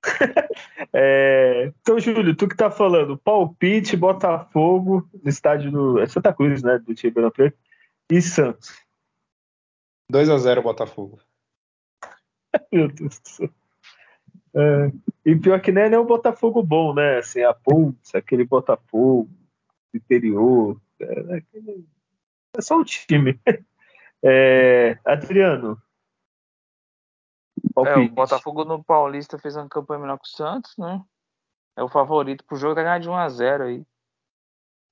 [0.93, 1.71] é...
[1.81, 6.79] Então, Júlio, tu que tá falando, palpite, Botafogo, no estádio do é Santa Cruz, né?
[6.79, 7.57] Do time Preto,
[8.11, 8.75] e Santos.
[10.11, 11.19] 2x0 Botafogo.
[12.71, 13.49] Meu Deus do céu.
[14.57, 14.91] É,
[15.25, 17.17] e pior que nem é um Botafogo bom, né?
[17.17, 19.29] Assim, a Ponte, aquele Botafogo
[19.93, 20.79] interior.
[20.99, 21.43] É,
[22.57, 23.39] é só um time.
[24.27, 25.79] É, Adriano.
[27.77, 31.01] É, o Botafogo no Paulista fez uma campanha melhor que o Santos, né?
[31.75, 33.85] É o favorito pro jogo, tá ganhar de 1x0 aí.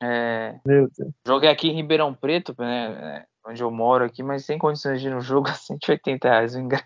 [0.01, 1.13] É, Meu Deus.
[1.25, 3.19] Joguei aqui em Ribeirão Preto, né?
[3.19, 6.55] É, onde eu moro aqui, mas sem condições de ir no jogo a 180 reais
[6.55, 6.86] o ingresso.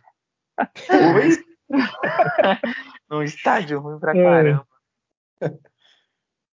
[3.10, 4.24] Num estádio ruim pra é.
[4.24, 4.68] caramba.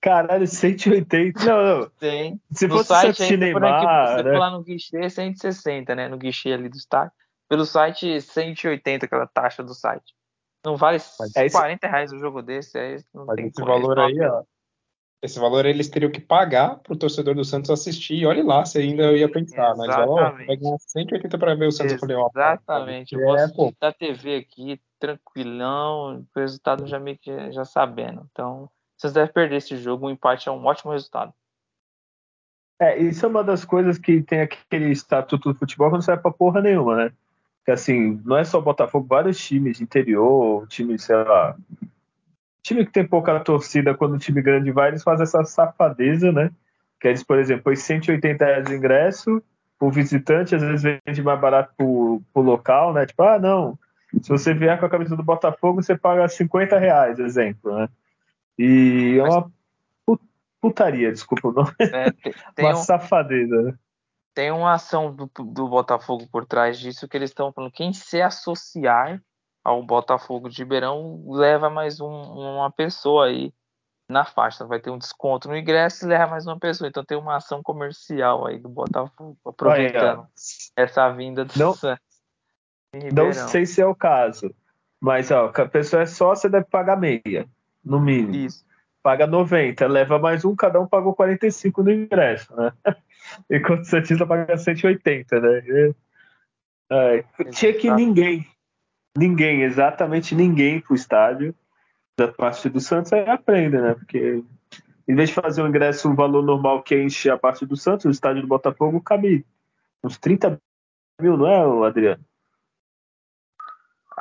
[0.02, 1.46] Caralho, 180.
[1.46, 1.90] Não, não.
[2.00, 2.42] Tem.
[2.52, 4.38] Se no fosse site aí, Neymar, aqui, né?
[4.38, 6.08] lá no guichê, 160, né?
[6.08, 7.14] No guichê ali do estádio.
[7.52, 10.16] Pelo site, 180, aquela taxa do site.
[10.66, 11.00] Não vale
[11.36, 12.78] é 40 reais o jogo desse.
[12.78, 14.44] Aí não Mas tem esse valor aí, ó.
[15.22, 18.20] Esse valor eles teriam que pagar para o torcedor do Santos assistir.
[18.20, 19.76] E olhe lá, se ainda ia pensar.
[19.76, 21.92] Mas, ó, vai ganhar 180 para ver o Santos.
[21.92, 21.94] Exatamente.
[21.94, 23.16] Eu falei, ó, Exatamente.
[23.16, 28.26] Eu é, assistir da TV aqui, tranquilão, o resultado já meio que já sabendo.
[28.32, 30.06] Então, vocês devem perder esse jogo.
[30.06, 31.34] O um empate é um ótimo resultado.
[32.80, 36.22] É, isso é uma das coisas que tem aquele estatuto do futebol que não serve
[36.22, 37.14] pra porra nenhuma, né?
[37.66, 41.56] Que assim, não é só Botafogo, vários times de interior, times, sei lá.
[42.64, 46.52] Time que tem pouca torcida, quando o time grande vai, eles fazem essa safadeza, né?
[47.00, 49.42] Que eles, por exemplo, põem 180 reais de ingresso,
[49.80, 53.06] o visitante às vezes vende mais barato pro, pro local, né?
[53.06, 53.78] Tipo, ah, não,
[54.22, 57.90] se você vier com a camisa do Botafogo, você paga 50 reais, exemplo, né?
[58.60, 59.52] E é uma
[60.60, 61.72] putaria, desculpa o nome.
[61.80, 63.74] É, tem, tem uma um, safadeza, né?
[64.34, 68.22] Tem uma ação do, do Botafogo por trás disso que eles estão falando, quem se
[68.22, 69.22] associar
[69.64, 73.54] ao Botafogo de Ribeirão leva mais um, uma pessoa aí
[74.10, 74.66] na faixa.
[74.66, 76.88] Vai ter um desconto no ingresso e leva mais uma pessoa.
[76.88, 80.28] Então tem uma ação comercial aí do Botafogo, aproveitando
[80.76, 82.04] essa vinda do não, Santos.
[83.14, 84.54] Não sei se é o caso,
[85.00, 87.48] mas ó, a pessoa é sócia, deve pagar meia,
[87.84, 88.36] no mínimo.
[88.36, 88.66] Isso.
[89.02, 92.72] Paga 90, leva mais um, cada um pagou 45 no ingresso, né?
[93.50, 95.94] Enquanto o Santista paga 180, né?
[96.90, 98.46] É, tinha que ninguém,
[99.18, 101.56] ninguém, exatamente ninguém pro estádio
[102.18, 103.94] da parte do Santos aí aprende, né?
[103.94, 104.44] Porque
[105.08, 108.06] em vez de fazer um ingresso um valor normal que enche a parte do Santos,
[108.06, 109.46] o estádio do Botafogo cabe
[110.04, 110.62] uns 30
[111.20, 112.24] mil, não é, Adriano?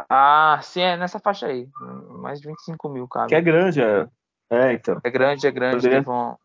[0.09, 1.69] Ah, sim, é nessa faixa aí.
[2.21, 3.27] Mais de 25 mil, cara.
[3.27, 4.09] Que é grande, é.
[4.49, 5.01] É, então.
[5.05, 5.77] É grande, é grande.
[5.77, 5.99] Poderia...
[5.99, 6.37] Teve, um,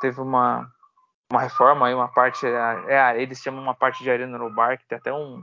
[0.00, 0.72] teve uma,
[1.34, 2.46] uma reforma aí, uma parte.
[2.46, 5.42] É, é, eles chamam uma parte de arena no bar, que tem até um,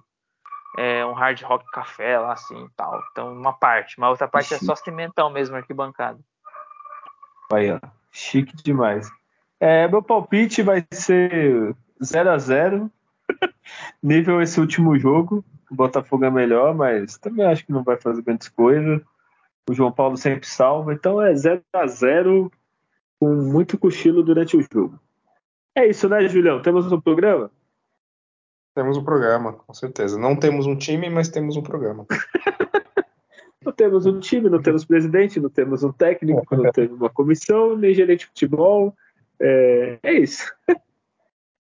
[0.77, 3.01] é, um hard rock café lá, assim tal.
[3.11, 3.99] Então, uma parte.
[3.99, 4.63] Mas outra parte Chique.
[4.63, 6.19] é só cimentão mesmo, arquibancada.
[7.51, 7.79] Aí, ó.
[8.11, 9.09] Chique demais.
[9.59, 12.91] É, meu palpite vai ser 0 a 0
[14.01, 15.43] Nível esse último jogo.
[15.69, 19.01] O Botafogo é melhor, mas também acho que não vai fazer grandes coisas.
[19.69, 20.93] O João Paulo sempre salva.
[20.93, 22.51] Então é 0 a 0
[23.19, 24.99] com muito cochilo durante o jogo.
[25.76, 26.61] É isso, né, Julião?
[26.61, 27.51] Temos um programa?
[28.76, 30.17] Temos um programa, com certeza.
[30.17, 32.05] Não temos um time, mas temos um programa.
[33.63, 37.76] não temos um time, não temos presidente, não temos um técnico, não temos uma comissão,
[37.76, 38.95] nem gerente de futebol.
[39.39, 40.51] É, é isso.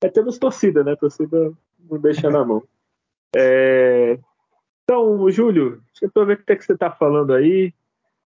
[0.03, 0.95] É, temos torcida, né?
[0.95, 1.53] Torcida
[1.87, 2.63] não deixa na mão.
[3.35, 4.17] É...
[4.83, 7.71] Então, Júlio, deixa eu ver o que, é que você está falando aí.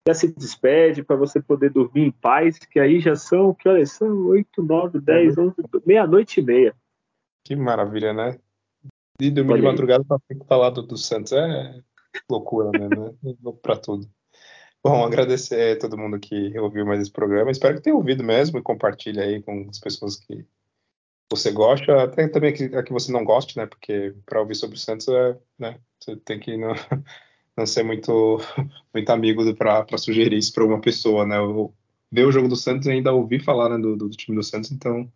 [0.07, 3.91] Já se despede para você poder dormir em paz, que aí já são, que horas
[3.91, 4.27] são?
[4.27, 6.75] 8, 9, 10, 11, meia-noite e meia.
[7.43, 8.39] Que maravilha, né?
[9.19, 11.81] E dormir de madrugada para falar do, do Santos é
[12.29, 13.53] loucura mesmo, né?
[13.61, 14.07] para tudo.
[14.83, 17.49] Bom, agradecer a todo mundo que ouviu mais esse programa.
[17.49, 20.45] Espero que tenha ouvido mesmo e compartilhe aí com as pessoas que
[21.31, 23.65] você gosta, até também que, que você não goste, né?
[23.65, 25.79] Porque para ouvir sobre o Santos, é, né?
[25.99, 26.73] Você tem que não,
[27.57, 28.39] não ser muito,
[28.93, 31.37] muito amigo para sugerir isso para uma pessoa, né?
[31.37, 31.73] Eu,
[32.11, 34.71] ver o jogo do Santos e ainda ouvir falar né, do, do, time do Santos,
[34.71, 35.11] então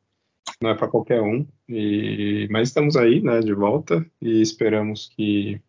[0.61, 1.47] não é para qualquer um.
[1.67, 3.39] E, mas estamos aí, né?
[3.41, 5.61] De volta e esperamos que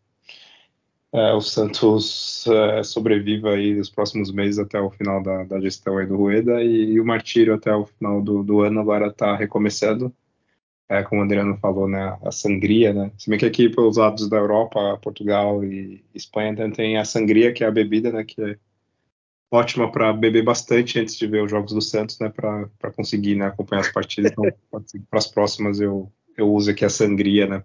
[1.13, 5.99] é, o Santos é, sobreviva aí nos próximos meses até o final da, da gestão
[5.99, 9.37] aí do Rueda e, e o Martírio até o final do, do ano agora está
[9.37, 10.15] recomeçando
[10.91, 13.13] é, como o Adriano falou, né, a sangria, né?
[13.17, 17.63] Se bem que aqui pelos lados da Europa, Portugal e Espanha tem a sangria, que
[17.63, 18.59] é a bebida, né, que é,
[19.49, 22.29] ótima para beber bastante antes de ver os jogos do Santos, né?
[22.29, 24.33] Para conseguir né, acompanhar as partidas.
[24.33, 24.45] Então,
[25.09, 27.61] para as próximas eu, eu uso aqui a sangria, né?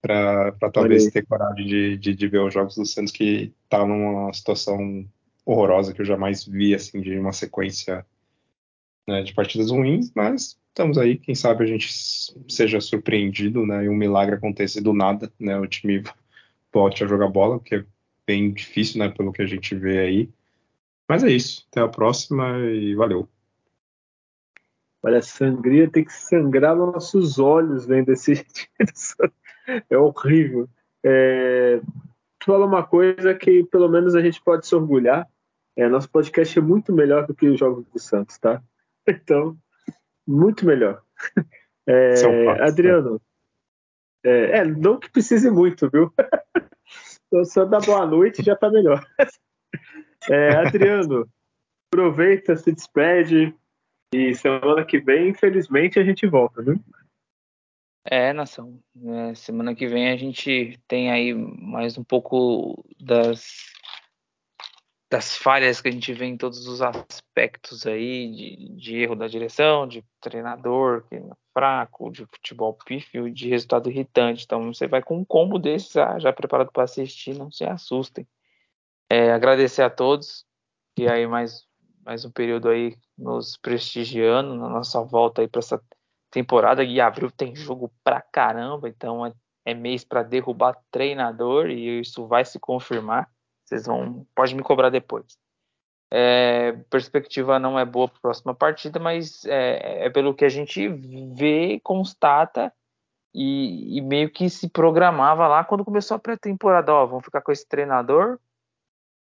[0.00, 4.32] Para talvez ter coragem de, de, de, ver os jogos do Santos, que tá numa
[4.32, 5.04] situação
[5.44, 8.06] horrorosa que eu jamais vi, assim, de uma sequência
[9.08, 11.88] né, de partidas ruins, mas estamos aí, quem sabe a gente
[12.48, 13.84] seja surpreendido, né?
[13.84, 15.58] E um milagre aconteça do nada, né?
[15.58, 16.02] O time
[16.72, 17.84] volte a jogar bola, que é
[18.26, 19.08] bem difícil, né?
[19.08, 20.30] Pelo que a gente vê aí.
[21.08, 21.66] Mas é isso.
[21.70, 23.28] Até a próxima e valeu.
[25.02, 28.46] Olha, sangria tem que sangrar nossos olhos vendo esse
[29.88, 30.68] É horrível.
[31.04, 31.80] É...
[32.38, 35.28] Tu uma coisa que pelo menos a gente pode se orgulhar.
[35.76, 38.62] É, nosso podcast é muito melhor do que os Jogos do Santos, tá?
[39.08, 39.56] Então,
[40.26, 41.02] muito melhor.
[41.86, 42.62] É, né?
[42.62, 43.20] Adriano,
[44.24, 46.12] é, é, não que precise muito, viu?
[47.26, 49.04] Então, só dar boa noite já tá melhor.
[50.28, 51.26] É, Adriano,
[51.90, 53.54] aproveita, se despede
[54.12, 56.78] e semana que vem, infelizmente, a gente volta, viu?
[58.04, 58.78] É, nação.
[59.02, 63.69] É, semana que vem a gente tem aí mais um pouco das
[65.10, 69.26] das falhas que a gente vê em todos os aspectos aí, de, de erro da
[69.26, 74.44] direção, de treinador que é fraco, de futebol pífio, de resultado irritante.
[74.44, 78.26] Então você vai com um combo desses já, já preparado para assistir, não se assustem.
[79.08, 80.46] É, agradecer a todos
[80.96, 81.68] e aí mais
[82.04, 85.82] mais um período aí nos prestigiando na nossa volta aí para essa
[86.30, 89.32] temporada e abril tem jogo pra caramba, então é,
[89.64, 93.28] é mês para derrubar treinador e isso vai se confirmar.
[93.70, 95.38] Vocês vão, pode me cobrar depois.
[96.12, 100.48] É, perspectiva não é boa para a próxima partida, mas é, é, pelo que a
[100.48, 102.74] gente vê, constata
[103.32, 106.92] e, e, meio que se programava lá quando começou a pré-temporada.
[106.92, 108.40] Ó, vamos ficar com esse treinador,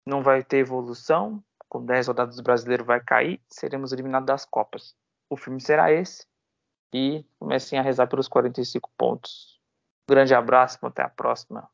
[0.05, 4.97] não vai ter evolução, com 10 rodadas do brasileiro vai cair, seremos eliminados das Copas.
[5.31, 6.27] O filme será esse
[6.93, 9.61] e comecem a rezar pelos 45 pontos.
[10.09, 11.69] grande abraço, até a próxima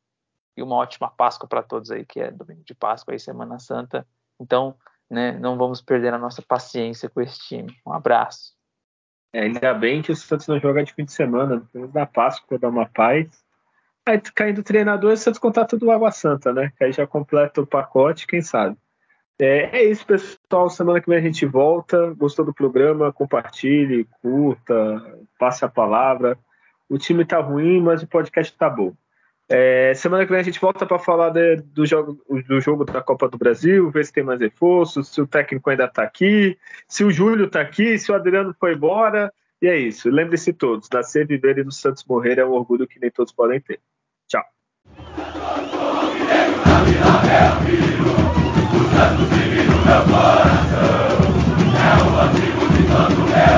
[0.60, 4.06] e uma ótima Páscoa para todos aí, que é domingo de Páscoa e Semana Santa.
[4.38, 4.74] Então,
[5.10, 7.74] né, não vamos perder a nossa paciência com esse time.
[7.86, 8.52] Um abraço.
[9.32, 12.58] É, ainda bem que o Santos não joga de fim de semana, depois da Páscoa,
[12.58, 13.26] dá uma paz.
[14.06, 16.72] Aí caindo o treinador, o Santos contato do Água Santa, né?
[16.76, 18.76] Que aí já completa o pacote, quem sabe.
[19.38, 20.68] É, é, isso, pessoal.
[20.68, 22.12] Semana que vem a gente volta.
[22.14, 23.12] Gostou do programa?
[23.12, 24.74] Compartilhe, curta,
[25.38, 26.36] passe a palavra.
[26.88, 28.92] O time tá ruim, mas o podcast tá bom.
[29.52, 33.02] É, semana que vem a gente volta para falar de, do, jogo, do jogo da
[33.02, 37.02] Copa do Brasil, ver se tem mais reforços, se o técnico ainda está aqui, se
[37.02, 39.32] o Júlio está aqui, se o Adriano foi embora.
[39.60, 40.08] E é isso.
[40.08, 43.60] Lembre-se todos: nascer, viver e no Santos morrer é um orgulho que nem todos podem
[43.60, 43.80] ter.
[44.28, 44.44] Tchau.
[53.34, 53.49] É